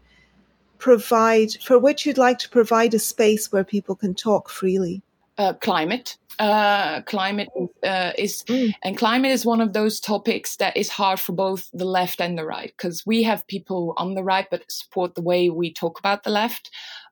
[0.78, 5.02] provide for which you'd like to provide a space where people can talk freely?
[5.38, 6.16] Uh, climate.
[6.38, 7.48] Uh, climate
[7.82, 8.72] uh, is mm.
[8.82, 12.38] and climate is one of those topics that is hard for both the left and
[12.38, 15.98] the right because we have people on the right that support the way we talk
[15.98, 16.70] about the left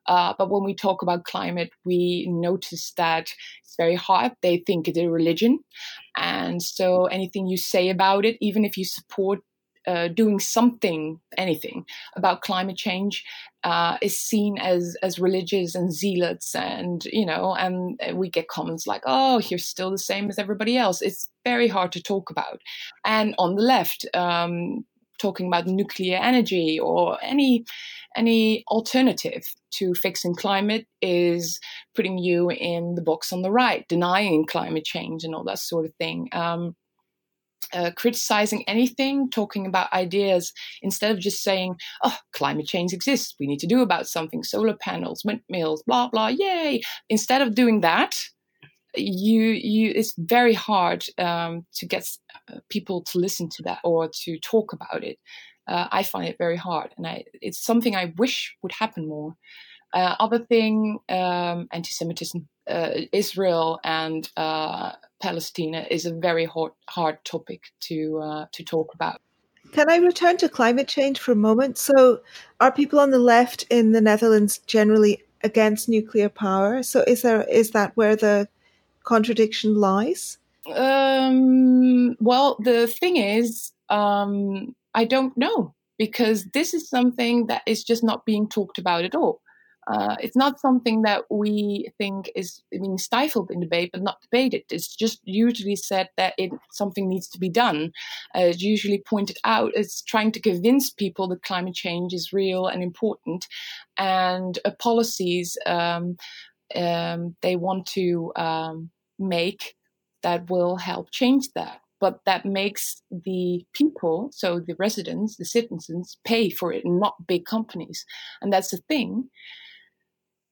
[0.09, 3.31] uh, but when we talk about climate, we notice that
[3.63, 4.31] it's very hard.
[4.41, 5.59] They think it's a religion.
[6.17, 9.39] And so anything you say about it, even if you support
[9.87, 13.23] uh, doing something, anything about climate change,
[13.63, 18.87] uh, is seen as as religious and zealots, and you know, and we get comments
[18.87, 22.61] like, "Oh, you're still the same as everybody else." It's very hard to talk about.
[23.05, 24.85] And on the left, um,
[25.19, 27.65] talking about nuclear energy or any
[28.15, 31.59] any alternative to fixing climate is
[31.95, 35.85] putting you in the box on the right, denying climate change and all that sort
[35.85, 36.27] of thing.
[36.31, 36.75] Um,
[37.71, 43.45] uh, criticizing anything, talking about ideas, instead of just saying, oh, climate change exists, we
[43.45, 46.81] need to do about something, solar panels, windmills, blah, blah, yay.
[47.09, 48.15] Instead of doing that,
[48.95, 52.07] you you it's very hard um, to get
[52.69, 55.17] people to listen to that or to talk about it.
[55.67, 59.35] Uh, I find it very hard, and I, it's something I wish would happen more.
[59.93, 67.23] Uh, other thing, um, anti-Semitism, uh, Israel and uh, Palestine is a very hard hard
[67.25, 69.21] topic to uh, to talk about.
[69.71, 71.77] Can I return to climate change for a moment?
[71.77, 72.21] So,
[72.59, 76.81] are people on the left in the Netherlands generally against nuclear power?
[76.83, 78.47] So, is there is that where the
[79.03, 80.37] contradiction lies?
[80.73, 87.83] Um, well, the thing is, um, I don't know because this is something that is
[87.83, 89.41] just not being talked about at all.
[89.87, 94.63] Uh, it's not something that we think is being stifled in debate, but not debated.
[94.69, 97.91] It's just usually said that it something needs to be done.
[98.35, 102.67] Uh, it's usually pointed out as trying to convince people that climate change is real
[102.67, 103.47] and important,
[103.97, 106.17] and uh, policies um,
[106.75, 109.75] um, they want to um, make
[110.23, 111.81] that will help change that.
[111.99, 117.45] But that makes the people, so the residents, the citizens, pay for it, not big
[117.45, 118.05] companies.
[118.41, 119.29] And that's the thing.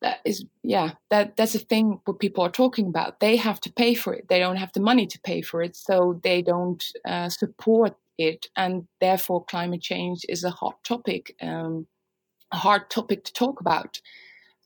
[0.01, 3.71] that is yeah that that's a thing what people are talking about they have to
[3.73, 6.83] pay for it they don't have the money to pay for it so they don't
[7.07, 11.87] uh, support it and therefore climate change is a hot topic um,
[12.51, 13.99] a hard topic to talk about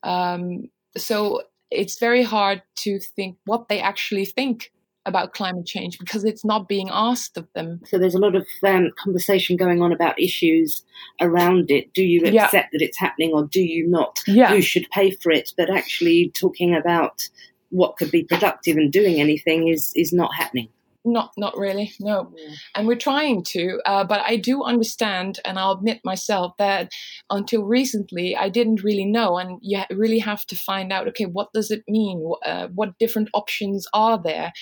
[0.03, 4.71] um, so it's very hard to think what they actually think
[5.05, 7.81] about climate change because it's not being asked of them.
[7.85, 10.83] So there's a lot of um, conversation going on about issues
[11.19, 11.93] around it.
[11.93, 12.67] Do you accept yeah.
[12.71, 14.21] that it's happening or do you not?
[14.27, 14.49] Yeah.
[14.49, 15.53] Who should pay for it?
[15.57, 17.27] But actually talking about
[17.69, 20.69] what could be productive and doing anything is is not happening.
[21.03, 21.93] Not, not really.
[21.99, 22.31] No,
[22.75, 23.81] and we're trying to.
[23.87, 26.91] Uh, but I do understand, and I'll admit myself that
[27.31, 31.07] until recently I didn't really know, and you really have to find out.
[31.07, 32.31] Okay, what does it mean?
[32.45, 34.53] Uh, what different options are there?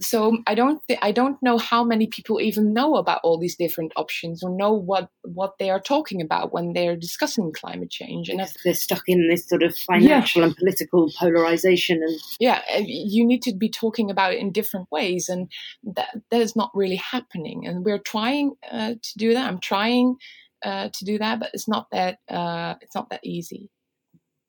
[0.00, 3.56] So I don't th- I don't know how many people even know about all these
[3.56, 8.28] different options or know what what they are talking about when they're discussing climate change.
[8.28, 10.48] And they're stuck in this sort of financial yeah.
[10.48, 12.00] and political polarization.
[12.02, 15.50] And yeah, you need to be talking about it in different ways, and
[15.94, 17.66] that that is not really happening.
[17.66, 19.48] And we're trying uh, to do that.
[19.48, 20.16] I'm trying
[20.64, 23.70] uh, to do that, but it's not that uh, it's not that easy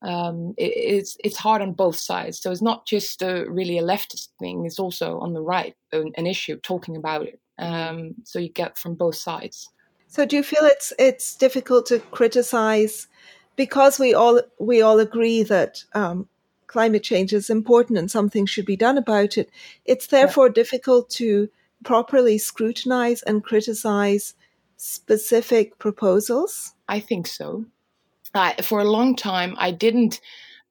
[0.02, 2.39] um, it, it's it's hard on both sides.
[2.39, 6.14] So it's not just a, really a leftist thing; it's also on the right an,
[6.16, 7.39] an issue talking about it.
[7.58, 9.70] Um, so you get from both sides.
[10.08, 13.08] So do you feel it's it's difficult to criticize
[13.56, 16.30] because we all we all agree that um,
[16.68, 19.50] climate change is important and something should be done about it?
[19.84, 20.54] It's therefore yeah.
[20.54, 21.50] difficult to
[21.84, 24.34] properly scrutinize and criticize
[24.78, 26.74] specific proposals.
[26.88, 27.66] I think so
[28.34, 30.19] uh, for a long time, I didn't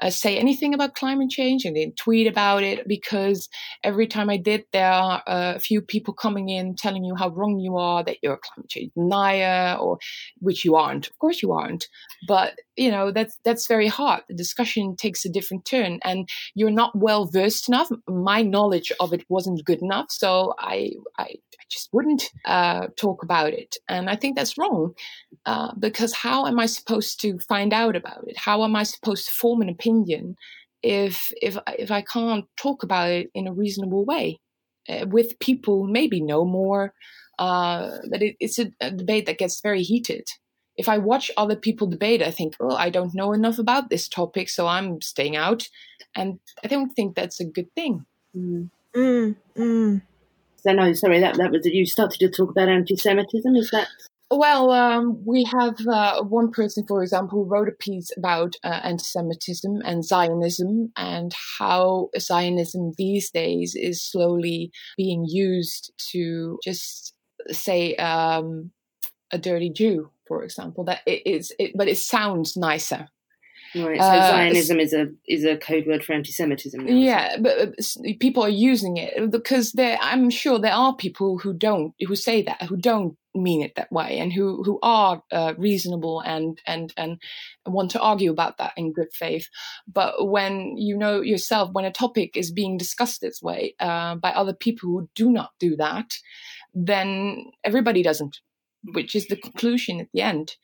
[0.00, 3.48] uh, say anything about climate change and didn't tweet about it because
[3.82, 7.58] every time I did, there are a few people coming in telling you how wrong
[7.58, 9.98] you are, that you're a climate change denier, or
[10.38, 11.08] which you aren't.
[11.08, 11.88] Of course, you aren't.
[12.28, 14.22] But you know that's that's very hard.
[14.28, 17.90] The discussion takes a different turn, and you're not well versed enough.
[18.06, 21.34] My knowledge of it wasn't good enough, so I I
[21.70, 23.76] just wouldn't uh, talk about it.
[23.88, 24.94] And I think that's wrong
[25.44, 28.38] uh, because how am I supposed to find out about it?
[28.38, 30.36] How am I supposed to form an opinion
[30.82, 34.38] if if if I can't talk about it in a reasonable way
[34.88, 36.92] uh, with people maybe know more?
[37.40, 40.24] Uh, that it, it's a, a debate that gets very heated
[40.78, 44.08] if I watch other people debate, I think, oh, I don't know enough about this
[44.08, 45.68] topic, so I'm staying out.
[46.14, 48.06] And I don't think that's a good thing.
[48.34, 48.70] Mm.
[48.96, 50.02] Mm, mm.
[50.56, 53.56] So no, sorry, that that was you started to talk about anti-Semitism.
[53.56, 53.88] Is that?
[54.30, 58.80] Well, um, we have uh, one person, for example, who wrote a piece about uh,
[58.84, 67.14] anti-Semitism and Zionism and how Zionism these days is slowly being used to just
[67.50, 68.70] say um,
[69.32, 70.84] a dirty Jew, for example.
[70.84, 73.08] That it is, it, but it sounds nicer
[73.74, 74.00] Right.
[74.00, 76.84] So uh, Zionism is a is a code word for anti-Semitism.
[76.84, 77.76] Now, yeah, but
[78.18, 79.98] people are using it because there.
[80.00, 83.92] I'm sure there are people who don't who say that who don't mean it that
[83.92, 87.20] way and who who are uh, reasonable and and and
[87.66, 89.48] want to argue about that in good faith.
[89.86, 94.30] But when you know yourself, when a topic is being discussed this way uh, by
[94.30, 96.14] other people who do not do that,
[96.74, 98.38] then everybody doesn't,
[98.82, 100.54] which is the conclusion at the end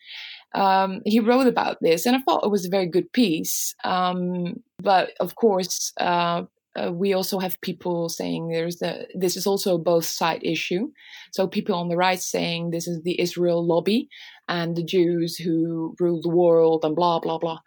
[0.55, 3.75] um, he wrote about this, and I thought it was a very good piece.
[3.83, 6.43] Um, but of course, uh,
[6.77, 10.91] uh, we also have people saying there's the this is also a both side issue.
[11.33, 14.09] So people on the right saying this is the Israel lobby
[14.49, 17.59] and the Jews who rule the world and blah blah blah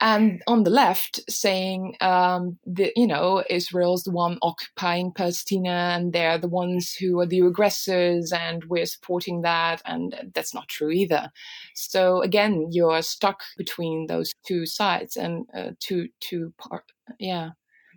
[0.00, 6.12] and on the left saying um, that you know Israel's the one occupying Palestine and
[6.12, 10.90] they're the ones who are the aggressors and we're supporting that and that's not true
[10.90, 11.30] either.
[11.74, 16.84] So again, you're stuck between those two sides and uh, two two part
[17.18, 17.50] yeah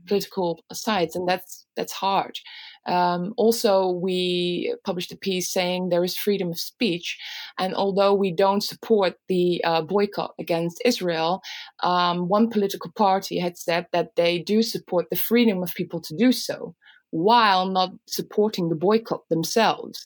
[0.07, 2.37] political sides and that's that's hard.
[2.85, 7.17] Um, also, we published a piece saying there is freedom of speech.
[7.57, 11.41] And although we don't support the uh, boycott against Israel,
[11.81, 16.15] um, one political party had said that they do support the freedom of people to
[16.15, 16.75] do so
[17.11, 20.03] while not supporting the boycott themselves.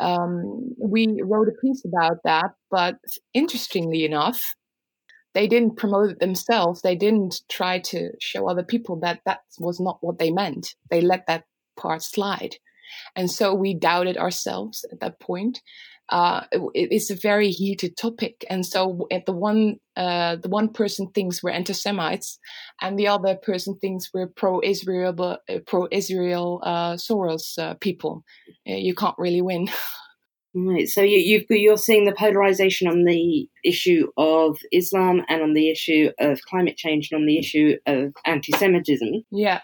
[0.00, 2.96] Um, we wrote a piece about that, but
[3.32, 4.42] interestingly enough,
[5.34, 6.82] they didn't promote it themselves.
[6.82, 10.74] They didn't try to show other people that that was not what they meant.
[10.90, 11.44] They let that
[11.78, 12.56] part slide.
[13.16, 15.60] And so we doubted ourselves at that point.
[16.10, 20.70] Uh, it, it's a very heated topic, and so at the one uh, the one
[20.70, 22.38] person thinks we're anti-Semites,
[22.80, 28.24] and the other person thinks we're pro-Israel, uh, pro-Israel uh, Soros uh, people.
[28.66, 29.68] Uh, you can't really win.
[30.54, 30.88] Right.
[30.88, 35.70] So you, you are seeing the polarization on the issue of Islam and on the
[35.70, 39.24] issue of climate change and on the issue of anti-Semitism.
[39.30, 39.60] Yeah.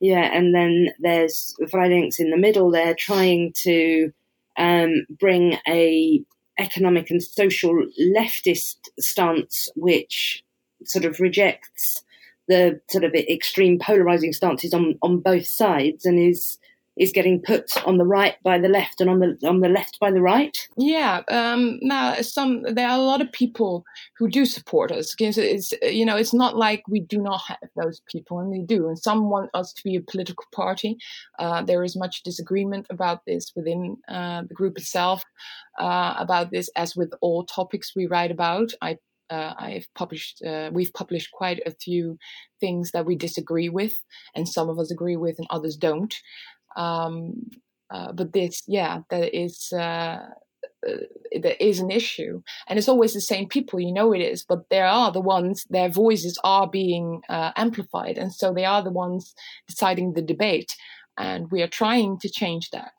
[0.00, 4.12] Yeah, and then there's Vrij Links in the middle there trying to
[4.56, 6.22] um, bring a
[6.58, 10.42] economic and social leftist stance which
[10.84, 12.02] sort of rejects
[12.48, 16.58] the sort of extreme polarizing stances on, on both sides and is
[17.00, 19.98] is getting put on the right by the left and on the on the left
[19.98, 20.56] by the right.
[20.76, 23.84] Yeah, um, now some there are a lot of people
[24.18, 25.14] who do support us.
[25.18, 28.86] It's you know it's not like we do not have those people, and we do.
[28.86, 30.98] And some want us to be a political party.
[31.38, 35.24] Uh, there is much disagreement about this within uh, the group itself
[35.78, 38.72] uh, about this, as with all topics we write about.
[38.82, 38.98] I
[39.30, 42.18] uh, I've published, uh, we've published quite a few
[42.58, 43.94] things that we disagree with,
[44.34, 46.14] and some of us agree with, and others don't.
[46.76, 47.50] Um,
[47.90, 50.20] uh, but this, yeah, that is uh,
[50.88, 50.96] uh,
[51.42, 53.80] there is an issue, and it's always the same people.
[53.80, 58.16] You know it is, but there are the ones their voices are being uh, amplified,
[58.16, 59.34] and so they are the ones
[59.68, 60.74] deciding the debate.
[61.18, 62.92] And we are trying to change that.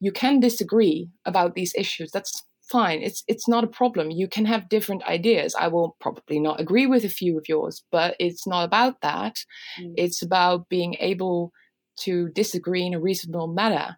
[0.00, 2.10] You can disagree about these issues.
[2.10, 3.02] That's fine.
[3.02, 4.10] It's it's not a problem.
[4.10, 5.54] You can have different ideas.
[5.54, 9.36] I will probably not agree with a few of yours, but it's not about that.
[9.80, 9.94] Mm.
[9.96, 11.52] It's about being able
[12.02, 13.96] to disagree in a reasonable manner.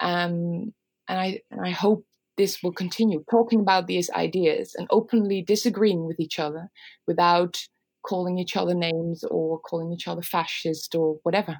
[0.00, 0.72] Um,
[1.08, 6.06] and I and I hope this will continue talking about these ideas and openly disagreeing
[6.06, 6.70] with each other
[7.06, 7.58] without
[8.02, 11.58] calling each other names or calling each other fascist or whatever.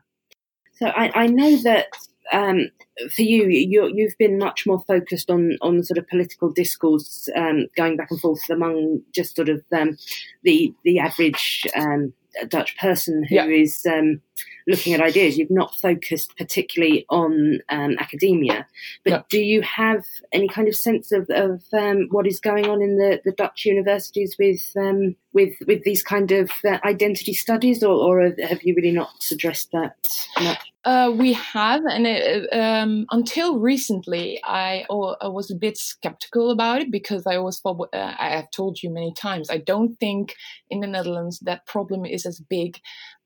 [0.74, 1.86] So I, I know that
[2.32, 2.68] um,
[3.14, 7.66] for you, you have been much more focused on on sort of political discourse, um,
[7.76, 9.96] going back and forth among just sort of um,
[10.42, 12.12] the the average um,
[12.48, 13.46] Dutch person who yeah.
[13.46, 14.20] is um,
[14.66, 15.36] looking at ideas.
[15.36, 18.66] You've not focused particularly on um, academia,
[19.04, 19.22] but yeah.
[19.28, 22.96] do you have any kind of sense of, of um, what is going on in
[22.96, 27.94] the, the Dutch universities with um, with with these kind of uh, identity studies, or,
[27.94, 29.96] or, have you really not addressed that
[30.40, 30.72] much?
[30.84, 36.50] Uh, we have, and it, um, until recently, I, oh, I, was a bit skeptical
[36.50, 39.94] about it because I always thought, uh, I have told you many times, I don't
[40.00, 40.34] think
[40.70, 42.80] in the Netherlands that problem is as big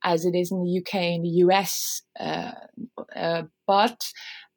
[0.05, 2.03] as it is in the UK and the US.
[2.19, 2.53] Uh,
[3.15, 4.09] uh, but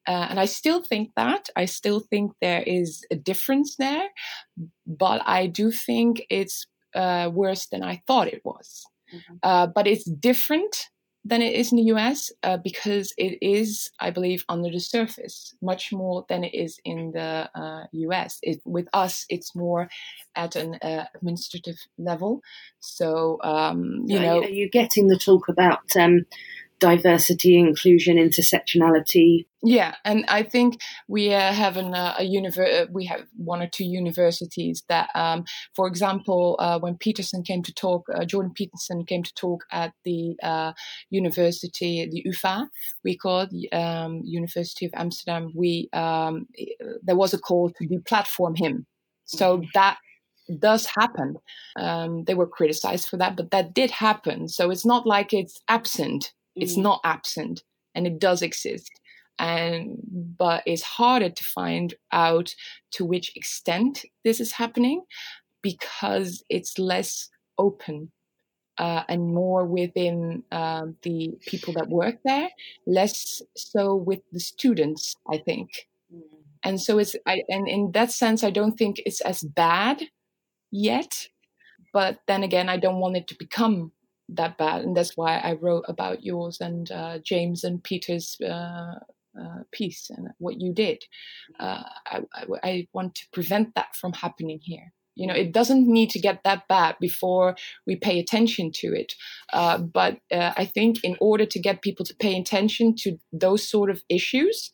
[0.08, 1.50] uh, and I still think that.
[1.56, 4.10] I still think there is a difference there.
[4.88, 6.66] But I do think it's
[6.96, 8.86] uh, worse than I thought it was.
[9.14, 9.36] Mm-hmm.
[9.44, 10.88] Uh, but it's different
[11.26, 15.54] than it is in the US uh, because it is, I believe, under the surface
[15.62, 18.40] much more than it is in the uh, US.
[18.42, 19.90] It, with us, it's more
[20.36, 22.42] at an uh, administrative level.
[22.80, 24.42] So, um, you know.
[24.44, 26.26] Are you getting the talk about um,
[26.80, 29.46] diversity, inclusion, intersectionality.
[29.62, 33.62] Yeah, and I think we uh, have an, uh, a univer- uh, we have one
[33.62, 35.44] or two universities that, um,
[35.76, 39.94] for example, uh, when Peterson came to talk, uh, Jordan Peterson came to talk at
[40.06, 40.72] the uh,
[41.10, 42.70] university, the UvA,
[43.04, 45.52] we call it, um, University of Amsterdam.
[45.54, 46.48] We um,
[47.04, 48.86] there was a call to deplatform him,
[49.26, 49.98] so that
[50.58, 51.36] does happen.
[51.78, 54.48] Um, they were criticized for that, but that did happen.
[54.48, 56.84] So it's not like it's absent it's mm.
[56.84, 57.64] not absent
[57.96, 58.92] and it does exist.
[59.38, 60.00] And
[60.38, 62.54] but it's harder to find out
[62.92, 65.04] to which extent this is happening
[65.62, 68.12] because it's less open
[68.80, 72.50] uh, and more within uh, the people that work there,
[72.88, 75.70] less so with the students, I think.
[76.14, 76.22] Mm.
[76.64, 80.04] And so it's, I, and in that sense, I don't think it's as bad
[80.72, 81.28] yet.
[81.92, 83.92] But then again, I don't want it to become
[84.36, 88.96] that bad, and that's why I wrote about yours and uh, James and Peter's uh,
[89.40, 91.04] uh, piece and what you did.
[91.60, 94.92] Uh, I, I, I, want to prevent that from happening here.
[95.16, 97.56] You know, it doesn't need to get that bad before
[97.86, 99.14] we pay attention to it.
[99.52, 103.68] Uh, but uh, I think in order to get people to pay attention to those
[103.70, 104.72] sort of issues,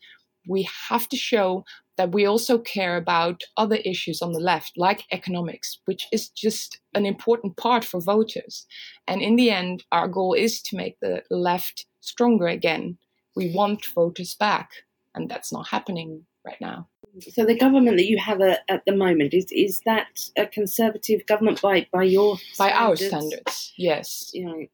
[0.48, 1.66] we have to show
[1.98, 6.80] that we also care about other issues on the left, like economics, which is just
[6.94, 8.66] an important part for voters.
[9.08, 12.98] And in the end, our goal is to make the left stronger again.
[13.36, 14.70] We want voters back,
[15.14, 16.88] and that's not happening right now.
[17.32, 21.26] So the government that you have a, at the moment is is that a conservative
[21.28, 22.78] government by by your by standards?
[22.80, 23.74] our standards?
[23.78, 24.34] Yes,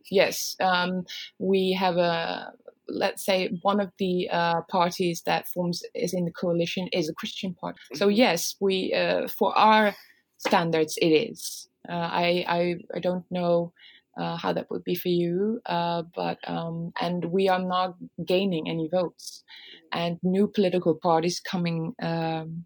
[0.10, 0.56] yes.
[0.60, 1.06] Um,
[1.38, 2.54] we have a
[2.92, 7.14] let's say one of the uh, parties that forms is in the coalition is a
[7.14, 7.80] Christian party.
[7.94, 8.16] So mm-hmm.
[8.16, 9.96] yes, we uh, for our
[10.38, 11.68] standards it is.
[11.90, 13.74] Uh, I, I I don't know
[14.18, 18.70] uh, how that would be for you, uh, but um, and we are not gaining
[18.70, 19.44] any votes,
[19.92, 21.96] and new political parties coming.
[22.02, 22.66] Um,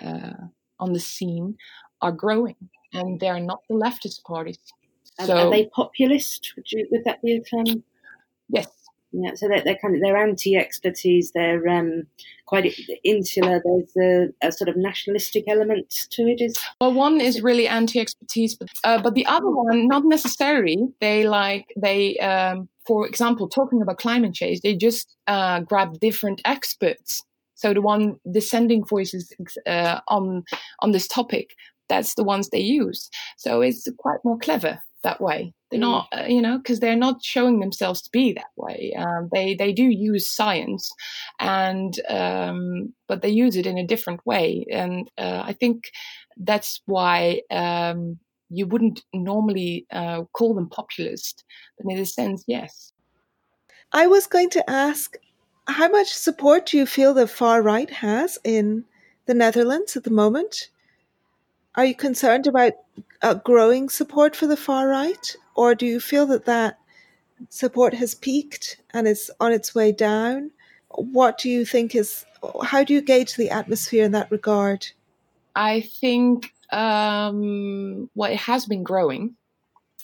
[0.00, 0.32] uh,
[0.78, 1.56] on the scene
[2.00, 2.56] are growing,
[2.92, 4.58] and they are not the leftist parties.
[5.24, 6.54] So, are they populist?
[6.56, 7.84] Would you would that be a term?
[8.48, 8.68] Yes.
[9.12, 11.32] Yeah, so they're, they're kind of they're anti-expertise.
[11.32, 12.04] They're um,
[12.46, 13.60] quite insular.
[13.64, 16.40] There's a, a, sort of nationalistic element to it.
[16.40, 20.78] Is well, one is really anti-expertise, but uh, but the other one not necessarily.
[21.00, 26.40] They like they, um, for example, talking about climate change, they just uh, grab different
[26.44, 27.24] experts.
[27.56, 29.32] So the one dissenting voices
[29.66, 30.44] uh, on
[30.80, 31.56] on this topic,
[31.88, 33.10] that's the ones they use.
[33.38, 35.52] So it's quite more clever that way.
[35.70, 35.82] They're mm.
[35.82, 38.94] not, uh, you know, because they're not showing themselves to be that way.
[38.96, 40.90] Um, they they do use science,
[41.38, 45.90] and um, but they use it in a different way, and uh, I think
[46.36, 48.18] that's why um,
[48.50, 51.44] you wouldn't normally uh, call them populist,
[51.78, 52.92] but in a sense, yes.
[53.92, 55.16] I was going to ask,
[55.66, 58.84] how much support do you feel the far right has in
[59.26, 60.70] the Netherlands at the moment?
[61.76, 62.72] Are you concerned about
[63.22, 66.78] uh, growing support for the far right, or do you feel that that
[67.48, 70.50] support has peaked and is on its way down?
[70.90, 72.24] What do you think is?
[72.62, 74.88] How do you gauge the atmosphere in that regard?
[75.54, 79.36] I think um, well, it has been growing.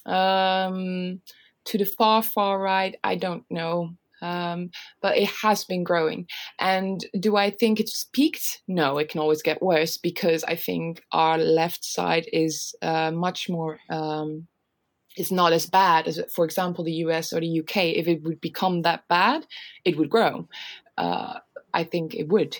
[0.04, 1.20] Um,
[1.64, 3.90] to the far far right, I don't know.
[4.22, 4.70] Um,
[5.02, 6.26] but it has been growing.
[6.58, 8.62] And do I think it's peaked?
[8.66, 13.48] No, it can always get worse because I think our left side is uh, much
[13.48, 13.78] more.
[13.90, 14.46] Um,
[15.16, 17.76] is not as bad as, for example, the US or the UK.
[17.96, 19.46] If it would become that bad,
[19.84, 20.46] it would grow.
[20.98, 21.38] Uh,
[21.72, 22.58] I think it would.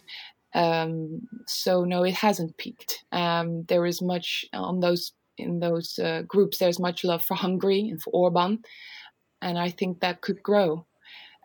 [0.55, 3.05] Um, so no, it hasn't peaked.
[3.13, 6.59] Um, there is much on those in those uh, groups.
[6.59, 8.63] There's much love for Hungary and for Orban,
[9.43, 10.87] and I think that could grow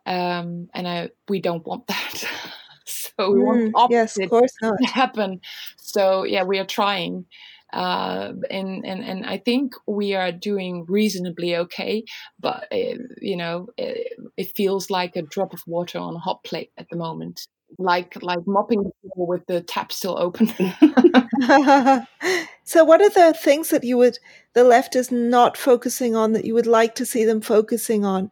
[0.06, 2.24] um, and I, we don't want that.
[2.86, 4.78] so we mm, want opposite yes, of course not.
[4.80, 5.41] to happen.
[5.78, 7.26] So yeah, we are trying.
[7.74, 12.04] Uh, and, and and I think we are doing reasonably okay,
[12.38, 16.43] but uh, you know it, it, feels like a drop of water on a hot
[16.43, 17.47] plate at the moment,
[17.78, 20.47] like like mopping the floor with the tap still open.
[22.66, 24.20] so, what are the things that you would
[24.54, 28.30] the left is not focusing on that you would like to see them focusing on?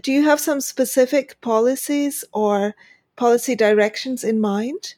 [0.00, 2.74] Do you have some specific policies or
[3.16, 4.94] policy directions in mind?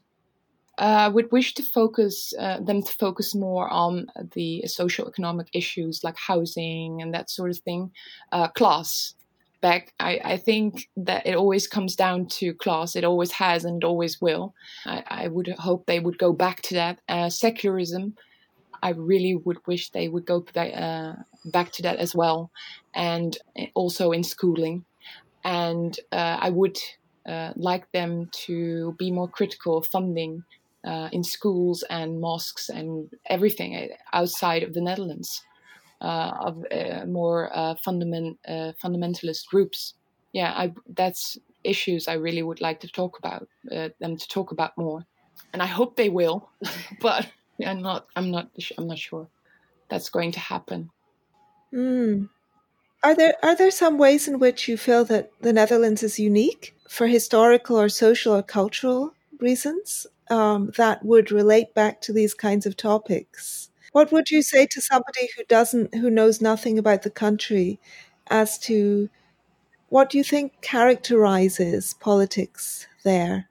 [0.77, 5.47] I uh, would wish to focus uh, them to focus more on the social economic
[5.53, 7.93] issues like housing and that sort of thing.
[8.33, 9.15] Uh, class,
[9.65, 9.95] back.
[9.99, 12.97] I, I, think that it always comes down to class.
[12.97, 14.53] It always has and always will.
[14.85, 16.99] I, I would hope they would go back to that.
[17.09, 18.15] Uh, secularism,
[18.85, 21.15] I really would wish they would go uh,
[21.47, 22.51] back to that as well,
[22.95, 23.37] and
[23.75, 24.85] also in schooling.
[25.43, 26.77] And uh, I would
[27.27, 30.45] uh, like them to be more critical of funding
[30.87, 35.43] uh, in schools and mosques and everything uh, outside of the Netherlands
[36.03, 36.63] uh, of
[37.09, 37.51] more
[37.83, 39.95] fundament, fundamentalist groups.
[40.35, 44.77] Yeah, I, that's issues I really would like to talk about them to talk about
[44.77, 45.07] more,
[45.55, 46.51] and I hope they will,
[47.01, 47.33] but.
[47.65, 48.07] I'm not.
[48.17, 48.51] I'm not.
[48.79, 49.29] I'm not sure
[49.89, 50.91] that's going to happen.
[51.73, 52.29] Mm.
[53.03, 56.75] Are there are there some ways in which you feel that the Netherlands is unique
[56.89, 62.67] for historical or social or cultural reasons um, that would relate back to these kinds
[62.67, 63.71] of topics?
[63.93, 67.79] What would you say to somebody who doesn't, who knows nothing about the country,
[68.29, 69.09] as to
[69.89, 73.49] what do you think characterizes politics there?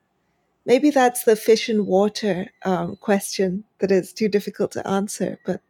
[0.66, 5.40] Maybe that's the fish and water um, question that is too difficult to answer.
[5.46, 5.62] But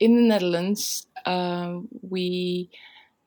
[0.00, 2.70] in the Netherlands, uh, we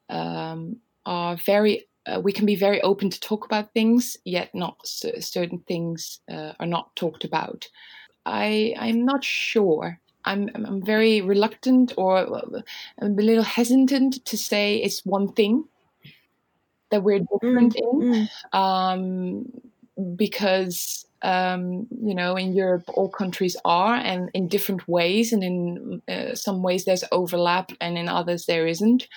[0.09, 4.77] um, are very uh, we can be very open to talk about things, yet not
[4.85, 7.67] certain things uh, are not talked about.
[8.25, 9.99] I I'm not sure.
[10.25, 12.17] I'm I'm very reluctant or
[12.99, 15.65] I'm a little hesitant to say it's one thing
[16.91, 18.27] that we're different mm, in.
[18.53, 18.57] Mm.
[18.57, 19.61] Um,
[20.15, 26.01] because um, you know in Europe all countries are and in different ways and in
[26.07, 29.07] uh, some ways there's overlap and in others there isn't.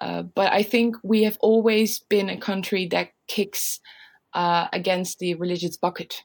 [0.00, 3.78] Uh, but I think we have always been a country that kicks
[4.34, 6.24] uh, against the religious bucket.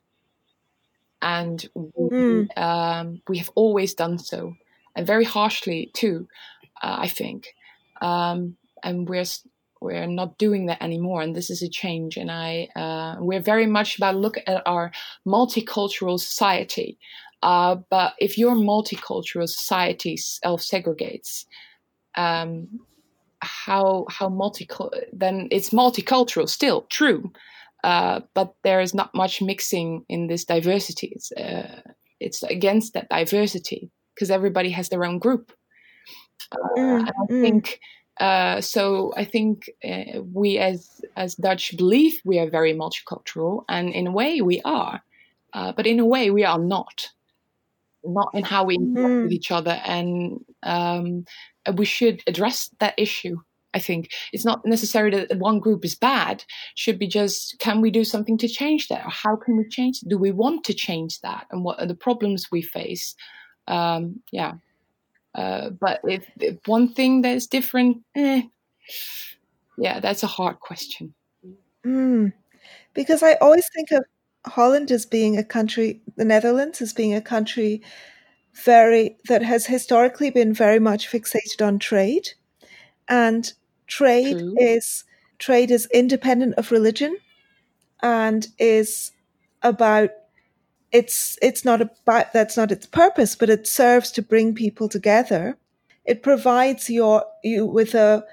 [1.21, 2.57] And we, mm.
[2.57, 4.53] um, we, have always done so
[4.95, 6.27] and very harshly too
[6.81, 7.53] uh, I think.
[8.01, 9.25] Um, and we're
[9.81, 13.65] we're not doing that anymore and this is a change and i uh, we're very
[13.65, 14.91] much about look at our
[15.25, 16.97] multicultural society
[17.43, 21.45] uh, but if your multicultural society self-segregates
[22.15, 22.67] um,
[23.39, 24.67] how how multi
[25.13, 27.31] then it's multicultural still true
[27.83, 31.81] uh, but there is not much mixing in this diversity uh,
[32.19, 35.51] it's against that diversity because everybody has their own group.
[36.51, 37.41] Uh, Mm, I mm.
[37.41, 37.79] think
[38.19, 39.13] uh, so.
[39.15, 44.11] I think uh, we as as Dutch believe we are very multicultural, and in a
[44.11, 45.01] way we are,
[45.53, 47.09] uh, but in a way we are not.
[48.03, 49.23] Not in how we interact Mm.
[49.23, 51.25] with each other, and um,
[51.75, 53.37] we should address that issue.
[53.73, 56.45] I think it's not necessary that one group is bad.
[56.75, 59.99] Should be just can we do something to change that, or how can we change?
[60.07, 63.15] Do we want to change that, and what are the problems we face?
[63.67, 64.53] Um, yeah,
[65.37, 68.41] uh, but if, if one thing that is different, eh,
[69.77, 71.13] yeah, that's a hard question.
[71.85, 72.33] Mm.
[72.93, 74.03] Because I always think of
[74.47, 77.83] Holland as being a country, the Netherlands as being a country
[78.65, 82.29] very that has historically been very much fixated on trade,
[83.07, 83.53] and
[83.85, 84.55] trade True.
[84.59, 85.03] is
[85.37, 87.17] trade is independent of religion,
[88.01, 89.11] and is
[89.61, 90.09] about
[90.91, 95.57] it's it's not about that's not its purpose, but it serves to bring people together.
[96.05, 98.25] It provides your you with a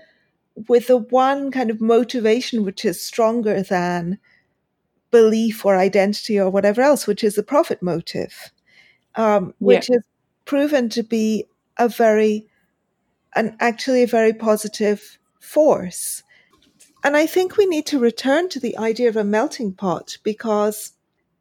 [0.69, 4.19] with a one kind of motivation which is stronger than
[5.11, 8.51] belief or identity or whatever else, which is the profit motive,
[9.15, 10.03] um, which is
[10.45, 11.47] proven to be
[11.79, 12.49] a very,
[13.35, 16.25] and actually a very positive force.
[17.05, 20.94] And I think we need to return to the idea of a melting pot because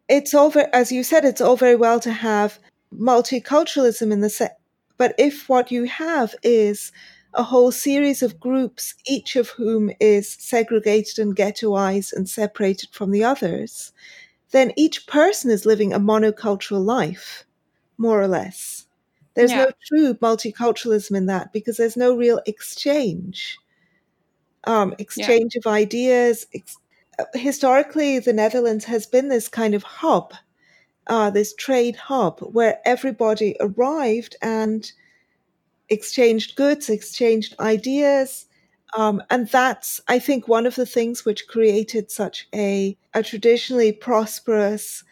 [0.08, 2.60] it's all, ve- as you said, it's all very well to have
[2.96, 4.60] multiculturalism in the set,
[4.98, 6.92] but if what you have is
[7.34, 13.10] a whole series of groups, each of whom is segregated and ghettoized and separated from
[13.12, 13.92] the others,
[14.52, 17.44] then each person is living a monocultural life,
[17.98, 18.86] more or less.
[19.34, 19.66] There's Yeah.
[19.66, 23.58] no true multiculturalism in that because there's no real exchange.
[24.66, 26.46] Um, exchange of ideas.
[26.54, 26.78] Ex-
[27.34, 30.34] historically, the Netherlands has been this kind of hub,
[31.08, 34.92] uh, this trade hub, where everybody arrived and
[35.90, 38.46] exchanged goods, exchanged ideas.
[38.96, 43.92] Um, and that's, I think, one of the things which created such a, a traditionally
[43.92, 45.04] prosperous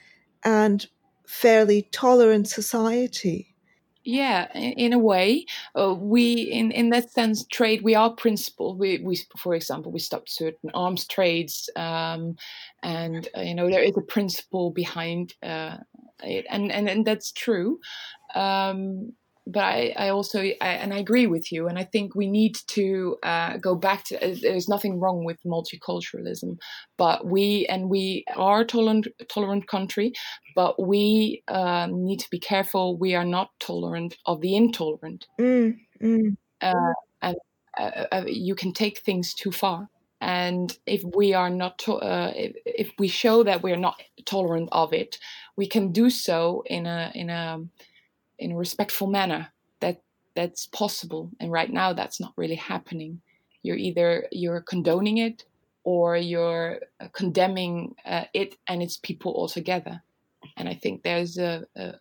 [0.43, 0.85] and
[1.25, 3.50] fairly tolerant society.
[4.11, 5.45] Yeah, in, a way,
[5.79, 8.77] uh, we in in that sense trade we are principled.
[8.77, 12.35] We we for example we stopped certain arms trades, um,
[12.83, 15.77] and uh, you know there is a principle behind uh,
[16.23, 17.79] it, and and and that's true.
[18.35, 19.13] Um,
[19.47, 22.55] but I, I also I, and I agree with you, and I think we need
[22.71, 24.15] to uh, go back to.
[24.23, 26.57] Uh, there's nothing wrong with multiculturalism,
[26.97, 30.13] but we and we are a tolerant tolerant country,
[30.55, 32.97] but we um, need to be careful.
[32.97, 35.27] We are not tolerant of the intolerant.
[35.39, 37.35] Mm, mm, Uh, and
[37.79, 39.87] uh, uh, you can take things too far.
[40.19, 43.99] And if we are not, to- uh, if, if we show that we are not
[44.25, 45.17] tolerant of it,
[45.57, 47.59] we can do so in a in a
[48.41, 49.53] in a respectful manner.
[49.79, 50.01] That
[50.35, 51.31] that's possible.
[51.39, 53.21] And right now, that's not really happening.
[53.63, 55.45] You're either you're condoning it
[55.83, 60.01] or you're uh, condemning uh, it and its people altogether.
[60.57, 61.93] And I think there's a a,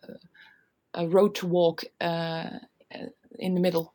[0.93, 2.49] a road to walk uh,
[2.93, 3.93] uh, in the middle.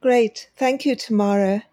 [0.00, 0.50] great.
[0.56, 1.64] Thank you, Tamara.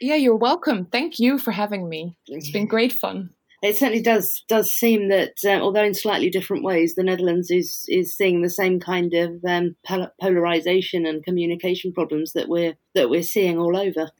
[0.00, 0.84] Yeah, you're welcome.
[0.84, 2.14] Thank you for having me.
[2.26, 3.30] It's been great fun.
[3.62, 7.84] It certainly does does seem that, uh, although in slightly different ways, the Netherlands is
[7.88, 13.10] is seeing the same kind of um, pol- polarization and communication problems that we're that
[13.10, 14.10] we're seeing all over.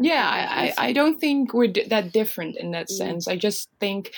[0.00, 2.96] Yeah, I, I, I don't think we're d- that different in that Mm.
[2.96, 3.26] sense.
[3.26, 4.12] I just think,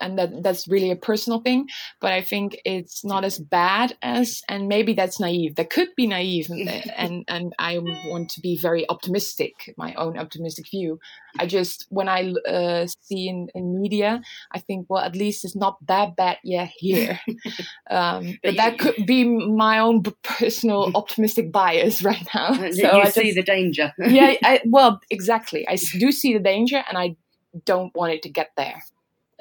[0.00, 1.66] and that that's really a personal thing,
[2.00, 5.56] but I think it's not as bad as, and maybe that's naive.
[5.56, 10.18] That could be naive, and and, and I want to be very optimistic, my own
[10.18, 10.98] optimistic view.
[11.38, 14.22] I just when I uh, see in, in media,
[14.52, 17.20] I think well at least it's not that bad yet here.
[17.90, 22.52] um, but you- that could be my own personal optimistic bias right now.
[22.52, 23.92] you I see just- the danger.
[23.98, 25.66] yeah, I, well, exactly.
[25.68, 27.16] i do see the danger, and I
[27.64, 28.82] don't want it to get there.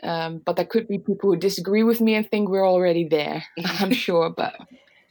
[0.08, 3.43] Um, but there could be people who disagree with me and think we're already there.
[3.66, 4.55] I'm sure, but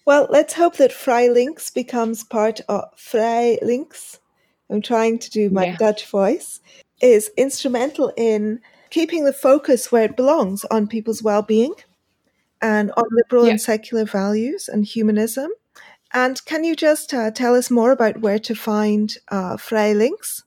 [0.06, 4.18] Well, let's hope that Vrij Links becomes part of Vrij Links.
[4.70, 5.76] I'm trying to do my Yeah.
[5.76, 6.60] Dutch voice.
[7.02, 11.74] Is instrumental in keeping the focus where it belongs on people's well-being
[12.62, 13.50] and on liberal Yeah.
[13.52, 15.50] and secular values and humanism.
[16.14, 20.42] And can you just uh, tell us more about where to find uh, Vrij Links?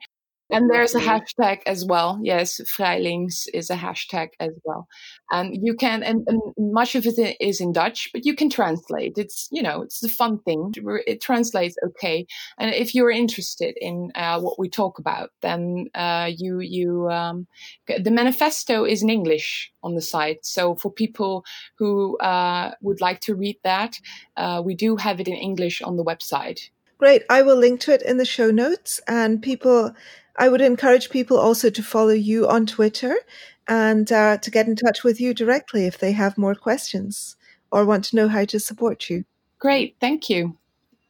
[0.53, 2.18] And there's a hashtag as well.
[2.22, 4.86] Yes, Vrij Links is a hashtag as well.
[5.30, 9.14] And you can, and, and, much of it is in Dutch, but you can translate.
[9.16, 10.72] It's, you know, it's the fun thing.
[11.07, 12.26] It translates okay.
[12.59, 17.46] And if you're interested in uh, what we talk about, then uh, you, you, um,
[17.86, 20.44] the manifesto is in English on the site.
[20.44, 21.44] So for people
[21.78, 23.98] who uh, would like to read that,
[24.36, 26.70] uh, we do have it in English on the website.
[26.98, 27.22] Great.
[27.30, 29.94] I will link to it in the show notes and people
[30.36, 33.16] I would encourage people also to follow you on Twitter
[33.68, 37.36] and uh, to get in touch with you directly if they have more questions
[37.70, 39.24] or want to know how to support you.
[39.58, 39.96] Great.
[40.00, 40.56] Thank you.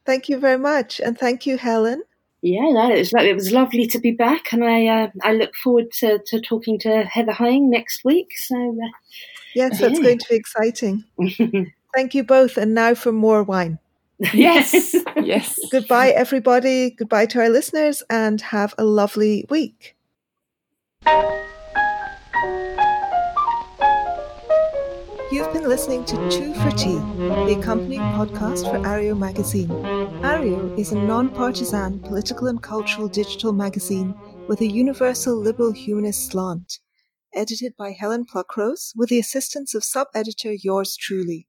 [0.04, 1.00] Thank you very much.
[1.00, 2.02] And thank you, Helen.
[2.42, 5.54] Yeah, no, it was it was lovely to be back, and I uh, I look
[5.54, 8.30] forward to, to talking to Heather Heying next week.
[8.38, 8.88] So uh,
[9.54, 10.04] yes, that's yeah.
[10.04, 11.04] going to be exciting.
[11.94, 13.78] Thank you both, and now for more wine.
[14.34, 14.94] Yes.
[15.16, 15.58] yes.
[15.70, 16.90] Goodbye, everybody.
[16.90, 19.96] Goodbye to our listeners and have a lovely week.
[25.32, 29.68] You've been listening to Two for Tea, the accompanying podcast for Areo magazine.
[30.22, 34.14] Areo is a non partisan political and cultural digital magazine
[34.48, 36.80] with a universal liberal humanist slant,
[37.32, 41.46] edited by Helen Pluckrose with the assistance of sub editor yours truly.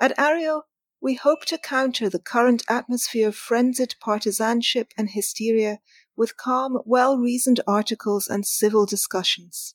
[0.00, 0.62] At Areo,
[1.04, 5.78] we hope to counter the current atmosphere of frenzied partisanship and hysteria
[6.16, 9.74] with calm, well reasoned articles and civil discussions.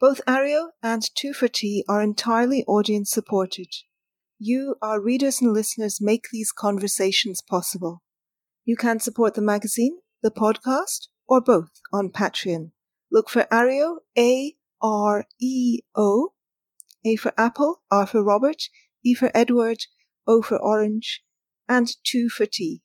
[0.00, 3.68] Both Areo and Two for Tea are entirely audience supported.
[4.40, 8.02] You, our readers and listeners, make these conversations possible.
[8.64, 12.72] You can support the magazine, the podcast, or both on Patreon.
[13.12, 16.32] Look for Areo, A R E O,
[17.04, 18.64] A for Apple, R for Robert,
[19.04, 19.78] E for Edward,
[20.26, 21.22] O for Orange,
[21.68, 22.82] and two for tea.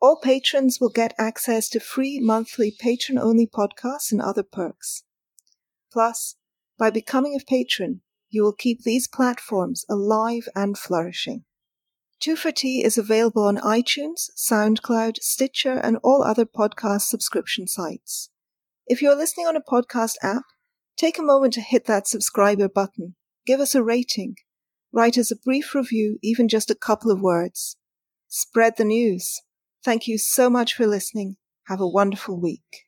[0.00, 5.04] All patrons will get access to free monthly patron only podcasts and other perks.
[5.92, 6.36] Plus,
[6.78, 11.44] by becoming a patron, you will keep these platforms alive and flourishing.
[12.20, 18.30] Two for Tea is available on iTunes, SoundCloud, Stitcher, and all other podcast subscription sites.
[18.86, 20.44] If you're listening on a podcast app,
[20.96, 23.14] take a moment to hit that subscriber button.
[23.46, 24.36] Give us a rating
[24.94, 27.76] Write us a brief review, even just a couple of words.
[28.28, 29.40] Spread the news.
[29.84, 31.36] Thank you so much for listening.
[31.66, 32.83] Have a wonderful week.